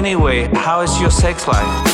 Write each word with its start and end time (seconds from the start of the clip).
Anyway, 0.00 0.48
how 0.54 0.80
is 0.80 0.98
your 0.98 1.10
sex 1.10 1.46
life? 1.46 1.89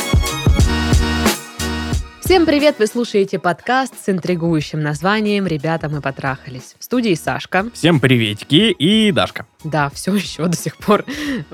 Всем 2.27 2.45
привет! 2.45 2.75
Вы 2.77 2.87
слушаете 2.87 3.39
подкаст 3.39 3.93
с 4.03 4.09
интригующим 4.09 4.81
названием 4.81 5.47
«Ребята, 5.47 5.87
мы 5.87 6.01
потрахались». 6.01 6.75
В 6.77 6.83
студии 6.83 7.13
Сашка. 7.13 7.69
Всем 7.73 8.01
приветики 8.01 8.69
и 8.77 9.13
Дашка. 9.13 9.45
Да, 9.63 9.89
все 9.89 10.13
еще 10.13 10.45
до 10.45 10.57
сих 10.57 10.75
пор. 10.75 11.05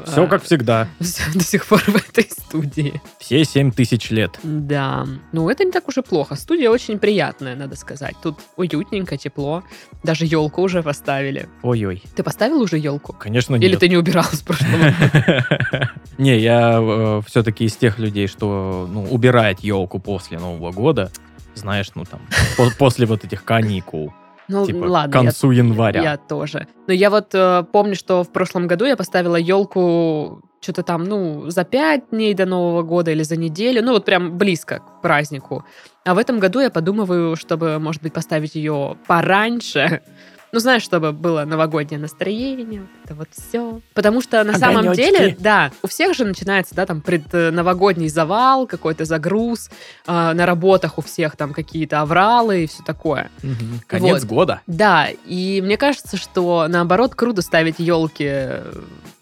Все 0.04 0.26
как 0.26 0.44
всегда. 0.44 0.88
Все 1.00 1.24
до 1.34 1.44
сих 1.44 1.68
пор 1.68 1.80
в 1.80 1.96
этой 1.96 2.24
студии. 2.24 3.02
Все 3.20 3.46
семь 3.46 3.72
тысяч 3.72 4.10
лет. 4.10 4.40
Да. 4.42 5.06
Ну, 5.32 5.48
это 5.48 5.64
не 5.64 5.72
так 5.72 5.88
уж 5.88 5.98
и 5.98 6.02
плохо. 6.02 6.36
Студия 6.36 6.72
очень 6.72 6.98
приятная, 6.98 7.56
надо 7.56 7.76
сказать. 7.76 8.16
Тут 8.24 8.40
уютненько, 8.58 9.16
тепло. 9.16 9.64
Даже 10.04 10.26
елку 10.26 10.64
уже 10.64 10.82
поставили. 10.82 11.48
Ой-ой. 11.62 12.02
Ты 12.16 12.24
поставил 12.24 12.62
уже 12.62 12.78
елку? 12.78 13.14
Конечно, 13.14 13.56
Или 13.56 13.70
нет. 13.70 13.80
ты 13.80 13.90
не 13.90 13.98
убирал 13.98 14.26
с 14.26 14.42
прошлого? 14.42 14.94
Не, 16.18 16.38
я 16.38 17.22
все-таки 17.28 17.66
из 17.66 17.76
тех 17.76 17.98
людей, 17.98 18.28
что 18.28 18.88
ну, 18.92 19.06
убирает 19.06 19.62
елку 19.62 20.00
после 20.00 20.38
Нового 20.38 20.63
года. 20.72 21.12
Знаешь, 21.56 21.92
ну 21.96 22.04
там, 22.06 22.22
по- 22.58 22.72
после 22.78 23.06
вот 23.06 23.24
этих 23.24 23.44
каникул. 23.44 24.14
Ну, 24.50 24.66
Типа 24.66 24.84
ладно. 24.86 25.10
к 25.10 25.14
концу 25.14 25.52
я, 25.52 25.60
января. 25.60 26.02
Я 26.02 26.18
тоже. 26.18 26.68
Но 26.88 26.94
я 26.94 27.10
вот 27.10 27.34
э, 27.34 27.64
помню, 27.72 27.96
что 27.96 28.26
в 28.26 28.30
прошлом 28.34 28.68
году 28.68 28.84
я 28.84 28.98
поставила 28.98 29.38
елку 29.38 30.42
что-то 30.60 30.84
там, 30.84 31.06
ну, 31.06 31.50
за 31.50 31.64
пять 31.64 32.10
дней 32.10 32.34
до 32.34 32.46
Нового 32.46 32.84
года 32.84 33.12
или 33.12 33.24
за 33.24 33.38
неделю. 33.38 33.82
Ну, 33.82 33.94
вот 33.94 34.04
прям 34.04 34.38
близко 34.38 34.80
к 34.80 35.02
празднику. 35.02 35.64
А 36.04 36.14
в 36.14 36.18
этом 36.18 36.40
году 36.40 36.60
я 36.60 36.70
подумываю, 36.70 37.38
чтобы, 37.38 37.80
может 37.80 38.02
быть, 38.02 38.12
поставить 38.12 38.56
ее 38.56 38.98
пораньше. 39.08 40.02
Ну, 40.54 40.60
знаешь, 40.60 40.84
чтобы 40.84 41.14
было 41.14 41.46
новогоднее 41.46 42.00
настроение, 42.00 42.82
вот 42.82 42.90
это 43.04 43.16
вот 43.16 43.28
все. 43.32 43.82
Потому 43.96 44.22
что 44.22 44.44
на 44.44 44.54
самом 44.54 44.78
Огонёчки. 44.88 45.02
деле, 45.02 45.36
да, 45.40 45.72
у 45.82 45.88
всех 45.88 46.16
же 46.16 46.26
начинается, 46.26 46.76
да, 46.76 46.86
там, 46.86 47.02
предновогодний 47.02 48.08
завал, 48.08 48.68
какой-то 48.68 49.04
загруз, 49.04 49.72
а, 50.06 50.32
на 50.36 50.46
работах 50.46 51.00
у 51.00 51.02
всех 51.02 51.36
там 51.38 51.54
какие-то 51.54 52.02
авралы 52.02 52.66
и 52.66 52.68
все 52.68 52.84
такое. 52.84 53.32
Мгм. 53.42 53.82
Конец 53.88 54.22
Вот. 54.22 54.30
года. 54.30 54.62
Да, 54.68 55.08
и 55.26 55.60
мне 55.64 55.76
кажется, 55.76 56.18
что 56.18 56.68
наоборот 56.70 57.16
круто 57.16 57.42
ставить 57.42 57.80
елки 57.80 58.50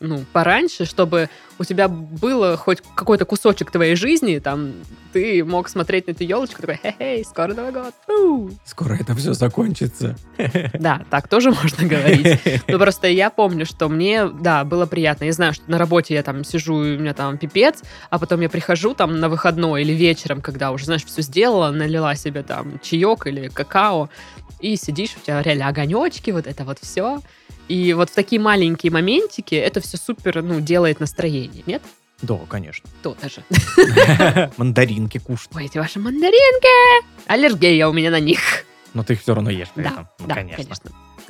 ну, 0.02 0.26
пораньше, 0.34 0.84
чтобы 0.86 1.30
у 1.62 1.64
тебя 1.64 1.88
было 1.88 2.58
хоть 2.58 2.82
какой-то 2.96 3.26
кусочек 3.26 3.72
твоей 3.72 3.96
жизни, 3.96 4.40
там 4.40 4.74
ты 5.14 5.44
мог 5.44 5.70
смотреть 5.70 6.08
на 6.08 6.12
эту 6.12 6.24
елочку, 6.24 6.62
такой, 6.62 6.80
хе-хей, 6.82 7.24
скоро 7.24 7.54
Новый 7.54 7.72
год. 7.72 7.94
у». 8.10 8.50
Скоро 8.66 8.96
это 8.96 9.16
все 9.16 9.34
закончится. 9.34 10.16
Да, 10.74 11.06
так 11.10 11.28
тоже 11.28 11.52
можно 11.52 11.88
говорить. 11.88 12.40
Ну, 12.68 12.80
просто 12.80 13.08
я 13.08 13.30
помню, 13.30 13.66
что 13.66 13.88
мне, 13.90 14.28
да, 14.28 14.64
было 14.64 14.86
приятно. 14.86 15.26
Я 15.26 15.34
знаю, 15.34 15.54
что 15.54 15.70
на 15.70 15.78
работе 15.78 16.14
я 16.16 16.24
там 16.24 16.44
сижу, 16.44 16.84
и 16.84 16.96
у 16.96 17.00
меня 17.00 17.14
там 17.14 17.38
пипец, 17.38 17.84
а 18.10 18.18
потом 18.18 18.42
я 18.42 18.50
прихожу 18.50 18.94
там 18.96 19.20
на 19.20 19.30
выходной 19.30 19.84
или 19.84 19.94
вечером, 19.94 20.42
когда 20.42 20.72
уже, 20.72 20.86
знаешь, 20.86 21.06
все 21.06 21.22
сделала, 21.22 21.70
налила 21.72 22.16
себе 22.16 22.42
там 22.42 22.80
чаек 22.82 23.28
или 23.28 23.50
какао, 23.50 24.10
и 24.60 24.76
сидишь, 24.76 25.16
у 25.18 25.26
тебя 25.26 25.42
реально 25.42 25.68
огонечки, 25.68 26.32
вот 26.32 26.48
это 26.48 26.64
вот 26.64 26.80
все. 26.82 27.20
И 27.72 27.94
вот 27.94 28.10
в 28.10 28.14
такие 28.16 28.42
маленькие 28.42 28.92
моментики 28.92 29.56
это 29.56 29.80
все 29.80 29.96
супер, 29.96 30.42
ну, 30.42 30.60
делает 30.60 31.00
настроение, 31.00 31.64
нет? 31.66 31.82
Да, 32.22 32.38
конечно. 32.50 32.90
То-то 33.02 33.30
же. 33.30 34.52
Мандаринки 34.58 35.20
кушать. 35.20 35.50
Ой, 35.56 35.66
эти 35.68 35.78
ваши 35.78 35.98
мандаринки! 35.98 37.06
Аллергия 37.28 37.88
у 37.88 37.94
меня 37.94 38.12
на 38.12 38.20
них. 38.20 38.40
Но 38.94 39.06
ты 39.06 39.14
их 39.14 39.22
все 39.22 39.34
равно 39.34 39.50
ешь 39.50 39.70
при 39.74 39.84
Да, 39.84 39.90
этом. 39.92 40.10
Ну, 40.20 40.28
да, 40.28 40.36
конечно. 40.36 40.76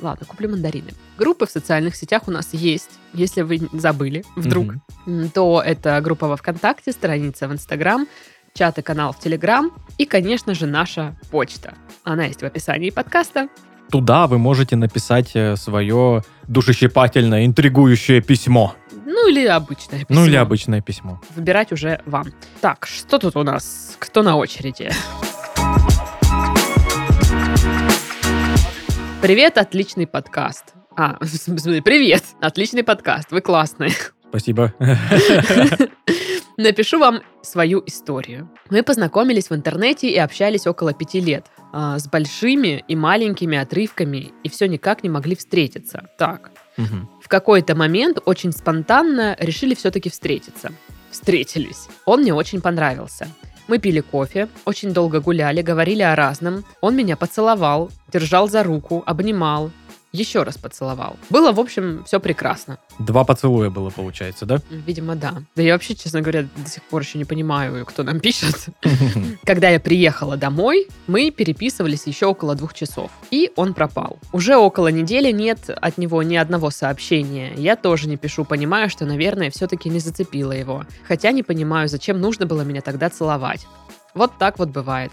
Ладно, 0.00 0.26
куплю 0.26 0.48
мандарины. 0.50 0.90
Группы 1.16 1.46
в 1.46 1.50
социальных 1.52 1.94
сетях 1.94 2.22
у 2.26 2.32
нас 2.32 2.48
есть. 2.52 2.90
Если 3.14 3.42
вы 3.42 3.60
забыли 3.72 4.24
вдруг, 4.34 4.74
м, 5.06 5.30
то 5.30 5.62
это 5.64 6.00
группа 6.00 6.26
во 6.26 6.36
ВКонтакте, 6.36 6.90
страница 6.90 7.46
в 7.46 7.52
Инстаграм, 7.52 8.08
чат 8.52 8.78
и 8.78 8.82
канал 8.82 9.12
в 9.12 9.20
Телеграм 9.20 9.70
и, 9.96 10.06
конечно 10.06 10.54
же, 10.54 10.66
наша 10.66 11.16
почта. 11.30 11.74
Она 12.02 12.24
есть 12.24 12.40
в 12.42 12.44
описании 12.44 12.90
подкаста. 12.90 13.48
Туда 13.92 14.26
вы 14.26 14.38
можете 14.38 14.74
написать 14.74 15.36
свое 15.56 16.22
душещипательное, 16.48 17.44
интригующее 17.44 18.22
письмо. 18.22 18.74
Ну 19.04 19.28
или 19.28 19.46
обычное 19.46 20.06
письмо. 20.06 20.20
Ну 20.20 20.26
или 20.26 20.36
обычное 20.36 20.80
письмо. 20.80 21.20
Выбирать 21.36 21.72
уже 21.72 22.00
вам. 22.06 22.28
Так, 22.62 22.86
что 22.86 23.18
тут 23.18 23.36
у 23.36 23.42
нас? 23.42 23.96
Кто 23.98 24.22
на 24.22 24.36
очереди? 24.36 24.90
Привет, 29.20 29.58
отличный 29.58 30.06
подкаст. 30.06 30.72
А, 30.96 31.18
в 31.20 31.26
смысле, 31.26 31.82
привет, 31.82 32.24
отличный 32.40 32.84
подкаст, 32.84 33.30
вы 33.30 33.42
классные. 33.42 33.90
Спасибо. 34.30 34.72
Напишу 36.56 36.98
вам 36.98 37.20
свою 37.42 37.82
историю. 37.84 38.48
Мы 38.70 38.82
познакомились 38.82 39.50
в 39.50 39.54
интернете 39.54 40.08
и 40.08 40.16
общались 40.16 40.66
около 40.66 40.94
пяти 40.94 41.20
лет. 41.20 41.46
А, 41.72 41.98
с 41.98 42.06
большими 42.08 42.84
и 42.88 42.94
маленькими 42.96 43.56
отрывками, 43.58 44.32
и 44.44 44.48
все 44.48 44.66
никак 44.68 45.02
не 45.02 45.08
могли 45.10 45.34
встретиться. 45.34 46.08
Так, 46.18 46.50
Мгм. 46.76 47.08
в 47.22 47.28
какой-то 47.28 47.74
момент 47.74 48.18
очень 48.24 48.52
спонтанно 48.52 49.36
решили 49.40 49.74
все-таки 49.74 50.10
встретиться. 50.10 50.70
Встретились. 51.10 51.88
Он 52.06 52.20
мне 52.22 52.32
очень 52.34 52.60
понравился. 52.60 53.28
Мы 53.68 53.78
пили 53.78 54.00
кофе, 54.00 54.48
очень 54.64 54.92
долго 54.92 55.20
гуляли, 55.20 55.62
говорили 55.62 56.02
о 56.02 56.16
разном. 56.16 56.64
Он 56.80 56.96
меня 56.96 57.16
поцеловал, 57.16 57.90
держал 58.12 58.48
за 58.48 58.62
руку, 58.64 59.02
обнимал, 59.06 59.70
еще 60.12 60.42
раз 60.42 60.58
поцеловал. 60.58 61.16
Было, 61.30 61.52
в 61.52 61.60
общем, 61.60 62.04
все 62.06 62.20
прекрасно. 62.20 62.78
Два 62.98 63.24
поцелуя 63.24 63.70
было, 63.70 63.90
получается, 63.90 64.46
да? 64.46 64.58
Видимо, 64.70 65.16
да. 65.16 65.42
Да 65.56 65.62
я 65.62 65.72
вообще, 65.72 65.94
честно 65.94 66.20
говоря, 66.20 66.46
до 66.56 66.68
сих 66.68 66.82
пор 66.84 67.02
еще 67.02 67.18
не 67.18 67.24
понимаю, 67.24 67.84
кто 67.86 68.02
нам 68.02 68.20
пишет. 68.20 68.66
Когда 69.44 69.70
я 69.70 69.80
приехала 69.80 70.36
домой, 70.36 70.88
мы 71.06 71.30
переписывались 71.30 72.06
еще 72.06 72.26
около 72.26 72.54
двух 72.54 72.74
часов. 72.74 73.10
И 73.30 73.50
он 73.56 73.72
пропал. 73.74 74.18
Уже 74.32 74.56
около 74.56 74.88
недели 74.88 75.32
нет 75.32 75.70
от 75.70 75.98
него 75.98 76.22
ни 76.22 76.36
одного 76.36 76.70
сообщения. 76.70 77.52
Я 77.56 77.76
тоже 77.76 78.08
не 78.08 78.16
пишу, 78.16 78.44
понимаю, 78.44 78.90
что, 78.90 79.06
наверное, 79.06 79.50
все-таки 79.50 79.88
не 79.88 79.98
зацепила 79.98 80.52
его. 80.52 80.84
Хотя 81.08 81.32
не 81.32 81.42
понимаю, 81.42 81.88
зачем 81.88 82.20
нужно 82.20 82.46
было 82.46 82.62
меня 82.62 82.82
тогда 82.82 83.08
целовать. 83.08 83.66
Вот 84.14 84.32
так 84.38 84.58
вот 84.58 84.68
бывает. 84.68 85.10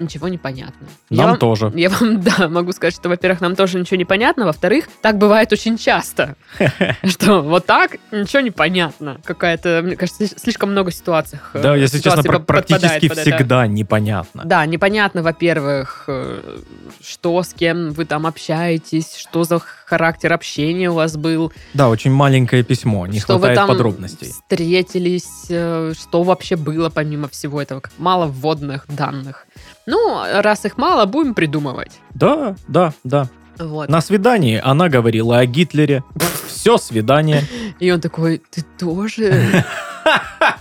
Ничего 0.00 0.28
не 0.28 0.38
понятно. 0.38 0.86
Я 1.10 1.18
Нам 1.22 1.30
вам- 1.30 1.38
тоже. 1.38 1.72
Я 1.76 1.88
вам, 1.88 2.20
да, 2.38 2.48
могу 2.48 2.72
сказать, 2.72 2.94
что, 2.94 3.08
во-первых, 3.08 3.40
нам 3.40 3.54
тоже 3.56 3.78
ничего 3.78 3.96
не 3.96 4.04
понятно, 4.04 4.44
во-вторых, 4.46 4.86
так 5.02 5.18
бывает 5.18 5.52
очень 5.52 5.78
часто. 5.78 6.36
Что 7.04 7.42
вот 7.42 7.66
так 7.66 7.96
ничего 8.12 8.40
не 8.40 8.50
понятно. 8.50 9.18
Какая-то, 9.24 9.80
мне 9.84 9.96
кажется, 9.96 10.24
слиш- 10.24 10.38
слишком 10.38 10.70
много 10.72 10.90
ситуаций. 10.90 11.38
э, 11.54 11.62
Да, 11.62 11.76
если 11.76 11.98
честно, 12.00 12.40
практически 12.40 13.08
всегда 13.08 13.66
непонятно. 13.66 14.42
Да, 14.44 14.64
непонятно, 14.66 15.22
во-первых, 15.22 16.04
э, 16.08 16.58
что 17.02 17.42
с 17.42 17.54
кем 17.54 17.90
вы 17.92 18.04
там 18.04 18.26
общаетесь, 18.26 19.14
что 19.16 19.44
за 19.44 19.58
характер 19.60 20.32
общения 20.32 20.90
у 20.90 20.94
вас 20.94 21.16
был, 21.16 21.52
Да, 21.74 21.88
очень 21.88 22.10
маленькое 22.10 22.62
письмо, 22.64 23.06
не 23.06 23.20
что 23.20 23.34
вы 23.34 23.38
хватает 23.40 23.58
там 23.58 23.68
подробностей. 23.68 24.28
встретились, 24.32 25.46
э, 25.50 25.92
что 25.98 26.22
вообще 26.22 26.56
было 26.56 26.90
помимо 26.90 27.28
всего 27.28 27.60
этого, 27.60 27.80
как 27.80 27.92
мало 27.98 28.26
вводных 28.26 28.86
данных. 28.88 29.46
Ну, 29.86 30.22
раз 30.40 30.64
их 30.64 30.78
мало, 30.78 31.04
будем 31.06 31.34
придумывать. 31.34 32.00
Да, 32.14 32.56
да, 32.68 32.92
да. 33.04 33.28
Вот. 33.58 33.88
На 33.88 34.00
свидании 34.00 34.60
она 34.62 34.88
говорила 34.88 35.38
о 35.38 35.46
Гитлере. 35.46 36.02
Все 36.46 36.78
свидание. 36.78 37.42
И 37.78 37.90
он 37.90 38.00
такой, 38.00 38.42
ты 38.50 38.62
тоже? 38.78 39.64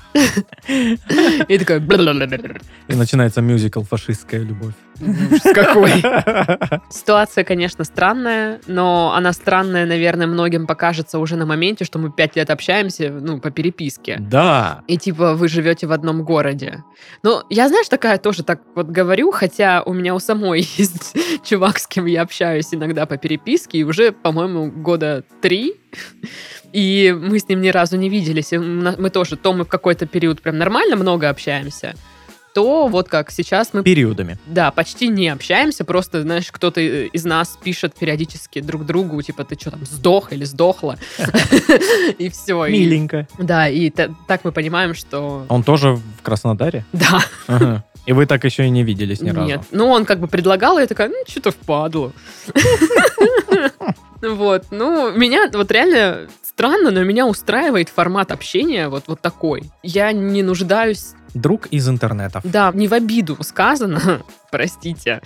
И 1.47 1.57
такой. 2.39 2.61
И 2.87 2.95
начинается 2.95 3.41
мюзикл 3.41 3.81
«Фашистская 3.81 4.41
любовь». 4.41 4.73
Какой. 5.53 5.91
Ситуация, 6.89 7.43
конечно, 7.43 7.83
странная, 7.83 8.59
но 8.67 9.13
она 9.15 9.33
странная, 9.33 9.85
наверное, 9.85 10.27
многим 10.27 10.67
покажется 10.67 11.19
уже 11.19 11.35
на 11.35 11.45
моменте, 11.45 11.83
что 11.83 11.99
мы 11.99 12.11
пять 12.11 12.35
лет 12.35 12.49
общаемся, 12.49 13.09
ну, 13.09 13.39
по 13.39 13.51
переписке. 13.51 14.17
Да. 14.19 14.83
И 14.87 14.97
типа 14.97 15.33
вы 15.33 15.47
живете 15.47 15.87
в 15.87 15.91
одном 15.91 16.23
городе. 16.23 16.83
Ну, 17.23 17.41
я, 17.49 17.67
знаешь, 17.67 17.89
такая 17.89 18.17
тоже 18.17 18.43
так 18.43 18.61
вот 18.75 18.87
говорю, 18.87 19.31
хотя 19.31 19.81
у 19.83 19.93
меня 19.93 20.13
у 20.13 20.19
самой 20.19 20.61
есть 20.77 21.15
чувак, 21.43 21.79
с 21.79 21.87
кем 21.87 22.05
я 22.05 22.21
общаюсь 22.21 22.73
иногда 22.73 23.05
по 23.05 23.17
переписке, 23.17 23.79
и 23.79 23.83
уже, 23.83 24.11
по-моему, 24.11 24.71
года 24.71 25.23
три. 25.41 25.75
И 26.73 27.15
мы 27.17 27.37
с 27.37 27.47
ним 27.47 27.61
ни 27.61 27.69
разу 27.69 27.97
не 27.97 28.09
виделись. 28.09 28.51
И 28.51 28.57
мы 28.57 29.09
тоже, 29.09 29.37
то 29.37 29.53
мы 29.53 29.63
в 29.63 29.67
какой-то 29.67 30.07
период 30.07 30.41
прям 30.41 30.57
нормально 30.57 30.95
много 30.95 31.29
общаемся, 31.29 31.93
то 32.53 32.87
вот 32.87 33.09
как 33.09 33.31
сейчас 33.31 33.73
мы 33.73 33.83
Периодами. 33.83 34.37
да, 34.45 34.69
почти 34.71 35.07
не 35.07 35.29
общаемся, 35.29 35.85
просто, 35.85 36.21
знаешь, 36.21 36.51
кто-то 36.51 36.81
э, 36.81 37.07
из 37.07 37.25
нас 37.25 37.57
пишет 37.63 37.95
периодически 37.95 38.61
друг 38.61 38.85
другу, 38.85 39.21
типа, 39.21 39.43
ты 39.43 39.55
что 39.59 39.71
там, 39.71 39.85
сдох 39.85 40.31
или 40.33 40.45
сдохла? 40.45 40.97
И 42.19 42.29
все. 42.29 42.67
Миленько. 42.67 43.27
Да, 43.39 43.67
и 43.69 43.89
та- 43.89 44.09
так 44.27 44.43
мы 44.43 44.51
понимаем, 44.51 44.93
что... 44.93 45.45
Он 45.49 45.63
тоже 45.63 45.93
в 45.95 46.21
Краснодаре? 46.21 46.85
Да. 46.93 47.83
И 48.05 48.13
вы 48.13 48.25
так 48.25 48.43
еще 48.43 48.65
и 48.65 48.69
не 48.69 48.83
виделись 48.83 49.21
ни 49.21 49.27
нет. 49.27 49.35
разу. 49.35 49.61
Ну, 49.71 49.87
он 49.87 50.05
как 50.05 50.19
бы 50.19 50.27
предлагал, 50.27 50.77
и 50.77 50.81
я 50.81 50.87
такая, 50.87 51.09
ну, 51.09 51.15
что-то 51.27 51.51
впадло. 51.51 52.11
Вот, 54.23 54.65
ну, 54.71 55.11
меня 55.11 55.49
вот 55.51 55.71
реально 55.71 56.27
странно, 56.41 56.91
но 56.91 57.03
меня 57.03 57.27
устраивает 57.27 57.89
формат 57.89 58.31
общения 58.31 58.87
вот, 58.87 59.03
вот 59.07 59.21
такой. 59.21 59.71
Я 59.81 60.11
не 60.11 60.43
нуждаюсь 60.43 61.13
Друг 61.33 61.67
из 61.67 61.87
интернетов. 61.89 62.43
Да, 62.45 62.71
не 62.73 62.87
в 62.87 62.93
обиду 62.93 63.37
сказано, 63.41 64.21
простите, 64.51 65.21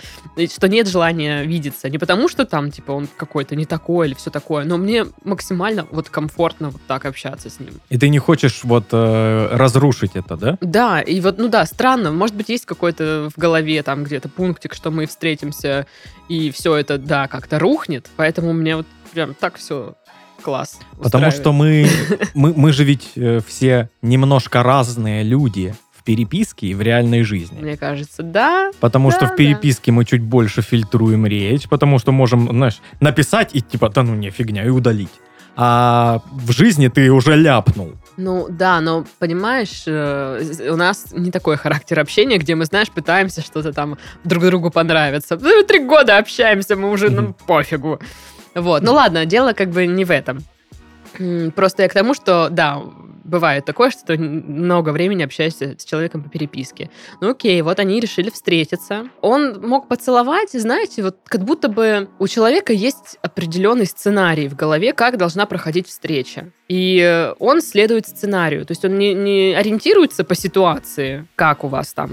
что 0.52 0.68
нет 0.68 0.88
желания 0.88 1.44
видеться. 1.44 1.88
Не 1.90 1.98
потому, 1.98 2.28
что 2.28 2.44
там, 2.44 2.70
типа, 2.70 2.92
он 2.92 3.08
какой-то 3.16 3.56
не 3.56 3.66
такой 3.66 4.08
или 4.08 4.14
все 4.14 4.30
такое, 4.30 4.64
но 4.64 4.78
мне 4.78 5.06
максимально 5.24 5.86
вот 5.90 6.08
комфортно 6.08 6.70
вот 6.70 6.80
так 6.86 7.04
общаться 7.04 7.50
с 7.50 7.60
ним. 7.60 7.74
И 7.90 7.98
ты 7.98 8.08
не 8.08 8.18
хочешь 8.18 8.60
вот 8.64 8.86
э, 8.92 9.48
разрушить 9.52 10.12
это, 10.14 10.36
да? 10.36 10.58
Да, 10.60 11.00
и 11.00 11.20
вот, 11.20 11.38
ну 11.38 11.48
да, 11.48 11.66
странно. 11.66 12.10
Может 12.10 12.36
быть, 12.36 12.48
есть 12.48 12.66
какой-то 12.66 13.28
в 13.34 13.38
голове 13.38 13.82
там 13.82 14.04
где-то 14.04 14.28
пунктик, 14.28 14.74
что 14.74 14.90
мы 14.90 15.06
встретимся, 15.06 15.86
и 16.28 16.50
все 16.50 16.76
это, 16.76 16.98
да, 16.98 17.28
как-то 17.28 17.58
рухнет. 17.58 18.08
Поэтому 18.16 18.52
мне 18.52 18.76
вот 18.76 18.86
прям 19.12 19.34
так 19.34 19.56
все 19.56 19.94
класс. 20.42 20.78
Потому 21.02 21.30
что 21.30 21.52
мы, 21.52 21.88
мы, 22.34 22.52
мы 22.54 22.72
же 22.72 22.84
ведь 22.84 23.12
э, 23.16 23.40
все 23.46 23.90
немножко 24.02 24.62
разные 24.62 25.22
люди 25.22 25.74
переписке 26.08 26.68
и 26.68 26.74
в 26.74 26.80
реальной 26.80 27.22
жизни. 27.22 27.60
Мне 27.60 27.76
кажется, 27.76 28.22
да. 28.22 28.70
Потому 28.80 29.10
Да, 29.10 29.16
что 29.16 29.26
в 29.26 29.30
да. 29.30 29.34
переписке 29.36 29.92
мы 29.92 30.06
чуть 30.06 30.22
больше 30.22 30.62
фильтруем 30.62 31.26
речь, 31.26 31.68
потому 31.68 31.98
что 31.98 32.12
можем, 32.12 32.48
знаешь, 32.48 32.80
написать 33.00 33.50
и 33.54 33.60
типа, 33.60 33.90
да 33.90 34.02
ну 34.02 34.14
не, 34.14 34.30
фигня, 34.30 34.64
и 34.64 34.70
удалить. 34.70 35.10
А 35.56 36.20
в 36.32 36.52
жизни 36.52 36.88
ты 36.88 37.10
уже 37.12 37.36
ляпнул. 37.36 37.92
Ну 38.16 38.46
да, 38.48 38.80
но 38.80 39.04
понимаешь, 39.18 39.82
э, 39.86 40.70
у 40.72 40.76
нас 40.76 41.06
не 41.12 41.30
такой 41.30 41.56
характер 41.56 42.00
общения, 42.00 42.38
где 42.38 42.54
мы, 42.54 42.64
знаешь, 42.64 42.88
пытаемся 42.90 43.42
что-то 43.42 43.72
там 43.72 43.98
друг 44.24 44.44
другу 44.46 44.70
понравиться. 44.70 45.36
Ну, 45.40 45.62
Три 45.64 45.80
года 45.80 46.16
общаемся, 46.18 46.74
мы 46.76 46.90
уже, 46.90 47.10
ну, 47.10 47.22
Мгм. 47.22 47.34
пофигу. 47.46 47.98
Вот, 48.54 48.82
ну 48.82 48.92
ладно, 48.94 49.26
дело 49.26 49.52
как 49.52 49.68
бы 49.70 49.86
не 49.86 50.04
в 50.06 50.10
этом. 50.10 50.38
Просто 51.54 51.82
я 51.82 51.88
к 51.88 51.92
тому, 51.92 52.14
что, 52.14 52.48
да, 52.50 52.80
бывает 53.28 53.64
такое, 53.64 53.90
что 53.90 54.04
ты 54.06 54.18
много 54.18 54.90
времени 54.90 55.22
общаешься 55.22 55.76
с 55.78 55.84
человеком 55.84 56.24
по 56.24 56.30
переписке. 56.30 56.90
Ну 57.20 57.30
окей, 57.30 57.60
вот 57.62 57.78
они 57.78 58.00
решили 58.00 58.30
встретиться. 58.30 59.08
Он 59.20 59.60
мог 59.60 59.88
поцеловать, 59.88 60.52
знаете, 60.52 61.02
вот 61.02 61.18
как 61.24 61.44
будто 61.44 61.68
бы 61.68 62.08
у 62.18 62.26
человека 62.26 62.72
есть 62.72 63.18
определенный 63.22 63.86
сценарий 63.86 64.48
в 64.48 64.56
голове, 64.56 64.92
как 64.92 65.18
должна 65.18 65.46
проходить 65.46 65.86
встреча. 65.86 66.52
И 66.68 67.00
э, 67.02 67.32
он 67.38 67.62
следует 67.62 68.06
сценарию. 68.06 68.66
То 68.66 68.72
есть 68.72 68.84
он 68.84 68.98
не, 68.98 69.14
не 69.14 69.54
ориентируется 69.54 70.22
по 70.22 70.34
ситуации, 70.34 71.24
как 71.34 71.64
у 71.64 71.68
вас 71.68 71.94
там 71.94 72.10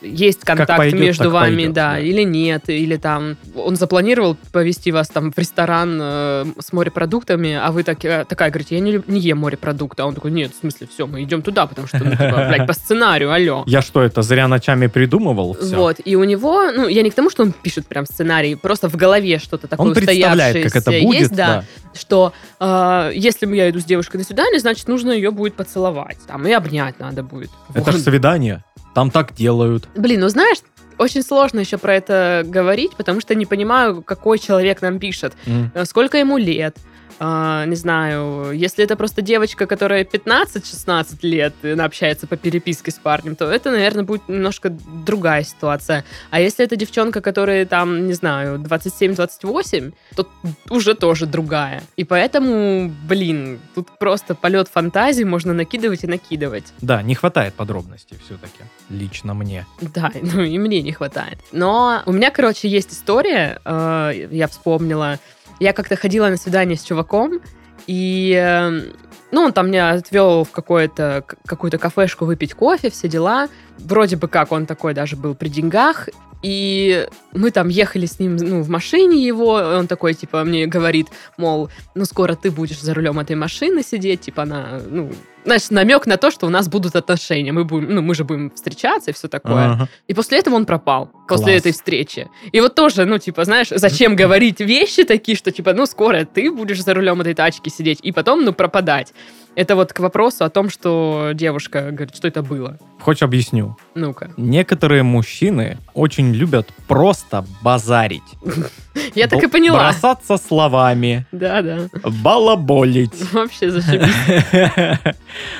есть 0.00 0.40
контакт 0.44 0.76
пойдет, 0.76 1.00
между 1.00 1.30
вами, 1.30 1.56
пойдет, 1.56 1.72
да, 1.72 1.92
да. 1.92 1.98
или 1.98 2.22
нет, 2.22 2.68
или 2.68 2.96
там 2.96 3.36
он 3.56 3.74
запланировал 3.74 4.36
повести 4.52 4.92
вас 4.92 5.08
там 5.08 5.32
в 5.32 5.38
ресторан 5.38 5.98
э, 6.00 6.44
с 6.60 6.72
морепродуктами, 6.72 7.58
а 7.60 7.72
вы 7.72 7.82
так, 7.82 8.04
э, 8.04 8.24
такая 8.28 8.50
говорите, 8.50 8.76
я 8.76 8.80
не, 8.80 9.02
не 9.08 9.18
ем 9.18 9.38
морепродукты. 9.38 10.02
А 10.02 10.06
он 10.06 10.14
такой, 10.14 10.30
нет, 10.30 10.52
в 10.54 10.60
смысле, 10.60 10.86
все, 10.86 11.08
мы 11.08 11.24
идем 11.24 11.42
туда, 11.42 11.66
потому 11.66 11.88
что, 11.88 11.98
ну, 11.98 12.12
типа, 12.12 12.46
блядь, 12.48 12.66
по 12.68 12.74
сценарию, 12.74 13.32
алло. 13.32 13.64
Я 13.66 13.82
что, 13.82 14.02
это 14.02 14.22
зря 14.22 14.46
ночами 14.46 14.86
придумывал? 14.86 15.54
Всё? 15.54 15.76
Вот, 15.76 15.96
и 16.04 16.14
у 16.14 16.22
него, 16.22 16.70
ну, 16.70 16.86
я 16.86 17.02
не 17.02 17.10
к 17.10 17.14
тому, 17.14 17.28
что 17.28 17.42
он 17.42 17.52
пишет 17.52 17.88
прям 17.88 18.06
сценарий, 18.06 18.54
просто 18.54 18.88
в 18.88 18.94
голове 18.94 19.40
что-то 19.40 19.66
такое 19.66 19.88
Он 19.88 19.94
представляет, 19.94 20.62
как 20.62 20.76
это 20.76 20.92
будет, 20.92 21.20
есть, 21.20 21.34
да, 21.34 21.46
да. 21.46 21.64
что 21.98 22.32
э, 22.60 23.10
если 23.14 23.52
я 23.52 23.68
иду 23.70 23.80
с 23.80 23.84
девушкой 23.96 24.18
на 24.18 24.24
свидание, 24.24 24.60
значит, 24.60 24.88
нужно 24.88 25.10
ее 25.12 25.30
будет 25.30 25.54
поцеловать, 25.54 26.18
там, 26.26 26.46
и 26.46 26.52
обнять 26.52 26.98
надо 27.00 27.22
будет. 27.22 27.50
Это 27.74 27.92
же 27.92 27.98
Вот. 27.98 28.04
свидание. 28.06 28.62
Там 28.94 29.10
так 29.10 29.34
делают. 29.34 29.88
Блин, 29.96 30.20
ну 30.20 30.28
знаешь, 30.28 30.58
очень 30.98 31.22
сложно 31.22 31.60
еще 31.60 31.78
про 31.78 31.94
это 31.94 32.42
говорить, 32.44 32.92
потому 32.96 33.20
что 33.20 33.34
не 33.34 33.46
понимаю, 33.46 34.02
какой 34.02 34.38
человек 34.38 34.82
нам 34.82 34.98
пишет, 34.98 35.32
э, 35.46 35.84
сколько 35.86 36.18
ему 36.18 36.36
лет, 36.38 36.76
а, 37.18 37.64
не 37.66 37.76
знаю, 37.76 38.52
если 38.52 38.84
это 38.84 38.96
просто 38.96 39.22
девочка, 39.22 39.66
которая 39.66 40.04
15-16 40.04 41.18
лет, 41.22 41.54
и 41.62 41.70
она 41.70 41.84
общается 41.84 42.26
по 42.26 42.36
переписке 42.36 42.90
с 42.90 42.94
парнем, 42.94 43.36
то 43.36 43.50
это, 43.50 43.70
наверное, 43.70 44.04
будет 44.04 44.28
немножко 44.28 44.70
другая 44.70 45.42
ситуация. 45.44 46.04
А 46.30 46.40
если 46.40 46.64
это 46.64 46.76
девчонка, 46.76 47.20
которая 47.20 47.64
там, 47.64 48.06
не 48.06 48.12
знаю, 48.12 48.58
27-28, 48.58 49.94
то 50.14 50.28
уже 50.70 50.94
тоже 50.94 51.26
другая. 51.26 51.82
И 51.96 52.04
поэтому, 52.04 52.92
блин, 53.08 53.60
тут 53.74 53.98
просто 53.98 54.34
полет 54.34 54.68
фантазии 54.68 55.24
можно 55.24 55.54
накидывать 55.54 56.04
и 56.04 56.06
накидывать. 56.06 56.72
Да, 56.80 57.02
не 57.02 57.14
хватает 57.14 57.54
подробностей 57.54 58.18
все-таки. 58.24 58.64
Лично 58.90 59.34
мне. 59.34 59.66
Да, 59.80 60.12
ну 60.22 60.42
и 60.42 60.58
мне 60.58 60.82
не 60.82 60.92
хватает. 60.92 61.38
Но 61.52 62.02
у 62.06 62.12
меня, 62.12 62.30
короче, 62.30 62.68
есть 62.68 62.92
история, 62.92 63.60
э, 63.64 64.28
я 64.30 64.48
вспомнила. 64.48 65.18
Я 65.58 65.72
как-то 65.72 65.96
ходила 65.96 66.28
на 66.28 66.36
свидание 66.36 66.76
с 66.76 66.82
чуваком, 66.82 67.40
и, 67.86 68.34
э, 68.36 68.92
ну, 69.30 69.42
он 69.42 69.52
там 69.52 69.68
меня 69.68 69.90
отвел 69.90 70.44
в 70.44 70.50
какое-то, 70.50 71.24
какую-то 71.46 71.78
кафешку 71.78 72.24
выпить 72.24 72.54
кофе, 72.54 72.90
все 72.90 73.08
дела. 73.08 73.48
Вроде 73.78 74.16
бы 74.16 74.28
как 74.28 74.52
он 74.52 74.66
такой 74.66 74.94
даже 74.94 75.16
был 75.16 75.34
при 75.34 75.48
деньгах. 75.48 76.08
И 76.42 77.08
мы 77.32 77.50
там 77.50 77.68
ехали 77.68 78.06
с 78.06 78.20
ним, 78.20 78.36
ну, 78.36 78.62
в 78.62 78.68
машине 78.68 79.26
его, 79.26 79.58
и 79.58 79.74
он 79.74 79.86
такой, 79.86 80.14
типа, 80.14 80.44
мне 80.44 80.66
говорит, 80.66 81.08
мол, 81.38 81.70
ну, 81.94 82.04
скоро 82.04 82.34
ты 82.34 82.50
будешь 82.50 82.80
за 82.80 82.94
рулем 82.94 83.18
этой 83.18 83.34
машины 83.36 83.82
сидеть, 83.82 84.20
типа, 84.20 84.42
она, 84.42 84.80
ну, 84.88 85.10
знаешь, 85.44 85.70
намек 85.70 86.06
на 86.06 86.18
то, 86.18 86.30
что 86.30 86.46
у 86.46 86.50
нас 86.50 86.68
будут 86.68 86.94
отношения, 86.94 87.52
мы 87.52 87.64
будем, 87.64 87.94
ну, 87.94 88.02
мы 88.02 88.14
же 88.14 88.24
будем 88.24 88.50
встречаться 88.50 89.10
и 89.10 89.14
все 89.14 89.28
такое. 89.28 89.72
Ага. 89.72 89.88
И 90.08 90.14
после 90.14 90.38
этого 90.38 90.56
он 90.56 90.66
пропал, 90.66 91.10
после 91.26 91.46
Класс. 91.46 91.56
этой 91.56 91.72
встречи. 91.72 92.28
И 92.52 92.60
вот 92.60 92.74
тоже, 92.74 93.06
ну, 93.06 93.18
типа, 93.18 93.44
знаешь, 93.44 93.68
зачем 93.70 94.14
говорить 94.14 94.60
вещи 94.60 95.04
такие, 95.04 95.36
что, 95.36 95.50
типа, 95.50 95.72
ну, 95.72 95.86
скоро 95.86 96.26
ты 96.26 96.50
будешь 96.52 96.82
за 96.82 96.94
рулем 96.94 97.20
этой 97.22 97.34
тачки 97.34 97.70
сидеть, 97.70 98.00
и 98.02 98.12
потом, 98.12 98.44
ну, 98.44 98.52
пропадать. 98.52 99.14
Это 99.56 99.74
вот 99.74 99.94
к 99.94 100.00
вопросу 100.00 100.44
о 100.44 100.50
том, 100.50 100.68
что 100.68 101.30
девушка 101.32 101.90
говорит, 101.90 102.14
что 102.14 102.28
это 102.28 102.42
было. 102.42 102.78
Хочешь 103.00 103.22
объясню? 103.22 103.78
Ну-ка. 103.94 104.30
Некоторые 104.36 105.02
мужчины 105.02 105.78
очень 105.94 106.34
любят 106.34 106.68
просто 106.86 107.42
базарить. 107.62 108.22
Я 109.14 109.28
так 109.28 109.42
и 109.42 109.46
поняла. 109.46 109.78
Бросаться 109.78 110.36
словами, 110.36 111.26
Да-да. 111.32 111.88
балаболить. 112.22 113.14
Вообще 113.32 113.70
зашибись. 113.70 114.14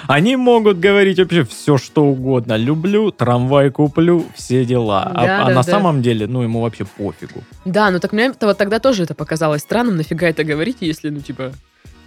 Они 0.07 0.37
могут 0.37 0.79
говорить 0.79 1.19
вообще 1.19 1.45
все, 1.45 1.79
что 1.79 2.05
угодно. 2.05 2.57
Люблю, 2.59 3.11
трамвай 3.11 3.71
куплю, 3.71 4.27
все 4.35 4.67
дела. 4.67 5.11
А- 5.15 5.47
а 5.47 5.51
на 5.51 5.63
самом 5.63 6.03
деле, 6.03 6.27
ну, 6.27 6.43
ему 6.43 6.61
вообще 6.61 6.85
пофигу. 6.85 7.43
Да, 7.65 7.91
ну 7.91 7.99
так 7.99 8.13
мне 8.13 8.31
вот 8.39 8.59
тогда 8.59 8.79
тоже 8.79 9.05
это 9.05 9.15
показалось 9.15 9.63
странным. 9.63 9.97
Нафига 9.97 10.29
это 10.29 10.45
говорить, 10.45 10.79
если, 10.81 11.09
ну, 11.09 11.21
типа, 11.21 11.53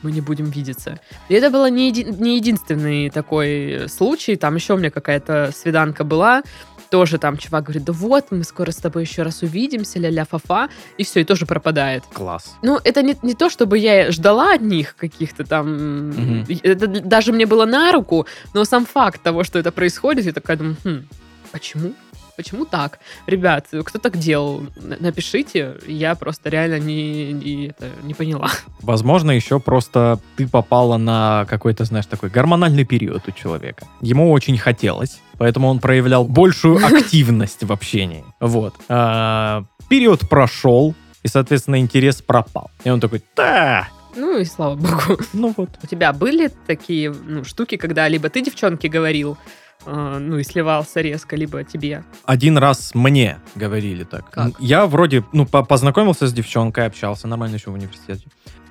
мы 0.01 0.11
не 0.11 0.21
будем 0.21 0.49
видеться. 0.49 0.99
И 1.27 1.33
это 1.33 1.49
было 1.49 1.69
не, 1.69 1.91
еди- 1.91 2.09
не 2.19 2.37
единственный 2.37 3.09
такой 3.09 3.87
случай. 3.89 4.35
Там 4.35 4.55
еще 4.55 4.73
у 4.73 4.77
меня 4.77 4.91
какая-то 4.91 5.51
свиданка 5.55 6.03
была. 6.03 6.43
Тоже 6.89 7.19
там 7.19 7.37
чувак 7.37 7.65
говорит, 7.65 7.83
да 7.83 7.93
вот, 7.93 8.31
мы 8.31 8.43
скоро 8.43 8.71
с 8.71 8.77
тобой 8.77 9.03
еще 9.03 9.21
раз 9.21 9.43
увидимся, 9.43 9.99
ля-ля 9.99 10.25
фа-фа. 10.25 10.69
И 10.97 11.03
все, 11.03 11.19
и 11.19 11.23
тоже 11.23 11.45
пропадает. 11.45 12.03
Класс. 12.11 12.55
Ну, 12.63 12.79
это 12.83 13.03
не, 13.03 13.15
не 13.21 13.35
то, 13.35 13.49
чтобы 13.49 13.77
я 13.77 14.11
ждала 14.11 14.55
от 14.55 14.61
них 14.61 14.95
каких-то 14.95 15.43
там... 15.43 16.09
Мгм. 16.09 16.45
Это 16.63 16.87
даже 16.87 17.31
мне 17.31 17.45
было 17.45 17.65
на 17.65 17.91
руку, 17.91 18.25
но 18.55 18.65
сам 18.65 18.85
факт 18.87 19.21
того, 19.21 19.43
что 19.43 19.59
это 19.59 19.71
происходит, 19.71 20.25
я 20.25 20.33
такая 20.33 20.57
думаю, 20.57 20.77
«Хм, 20.83 21.03
почему? 21.51 21.93
Почему 22.39 22.63
так? 22.63 22.99
Ребят, 23.27 23.67
кто 23.83 23.99
так 23.99 24.15
делал? 24.15 24.63
Напишите. 24.77 25.75
Я 25.85 26.15
просто 26.15 26.47
реально 26.47 26.79
не, 26.79 27.33
не, 27.33 27.67
это, 27.67 27.89
не 28.01 28.13
поняла. 28.13 28.49
Возможно, 28.81 29.31
еще 29.31 29.59
просто 29.59 30.21
ты 30.37 30.47
попала 30.47 30.95
на 30.95 31.45
какой-то, 31.49 31.83
знаешь, 31.83 32.05
такой 32.05 32.29
гормональный 32.29 32.85
период 32.85 33.27
у 33.27 33.31
человека. 33.31 33.85
Ему 33.99 34.31
очень 34.31 34.57
хотелось, 34.57 35.19
поэтому 35.37 35.67
он 35.67 35.79
проявлял 35.79 36.23
большую 36.23 36.77
активность 36.85 37.61
в 37.65 37.73
общении. 37.73 38.23
Вот. 38.39 38.73
А, 38.87 39.65
Период 39.89 40.29
прошел, 40.29 40.95
и, 41.23 41.27
соответственно, 41.27 41.81
интерес 41.81 42.21
пропал. 42.21 42.71
И 42.85 42.89
он 42.89 43.01
такой, 43.01 43.21
да, 43.35 43.89
Ну 44.15 44.37
и 44.37 44.45
слава 44.45 44.75
богу. 44.75 45.19
ну 45.33 45.53
вот. 45.57 45.71
У 45.83 45.87
тебя 45.87 46.13
были 46.13 46.49
такие 46.67 47.11
ну, 47.11 47.43
штуки, 47.43 47.75
когда 47.75 48.07
либо 48.07 48.29
ты 48.29 48.39
девчонке 48.41 48.87
говорил, 48.87 49.37
э, 49.85 50.17
ну 50.19 50.37
и 50.37 50.43
сливался 50.43 51.01
резко, 51.01 51.35
либо 51.35 51.63
тебе? 51.63 52.03
Один 52.25 52.57
раз 52.57 52.93
мне 52.95 53.37
говорили 53.55 54.03
так. 54.03 54.29
Как? 54.29 54.59
Я 54.59 54.85
вроде, 54.85 55.23
ну, 55.33 55.45
по- 55.45 55.63
познакомился 55.63 56.27
с 56.27 56.33
девчонкой, 56.33 56.85
общался 56.85 57.27
нормально 57.27 57.55
еще 57.55 57.69
в 57.71 57.73
университете. 57.73 58.27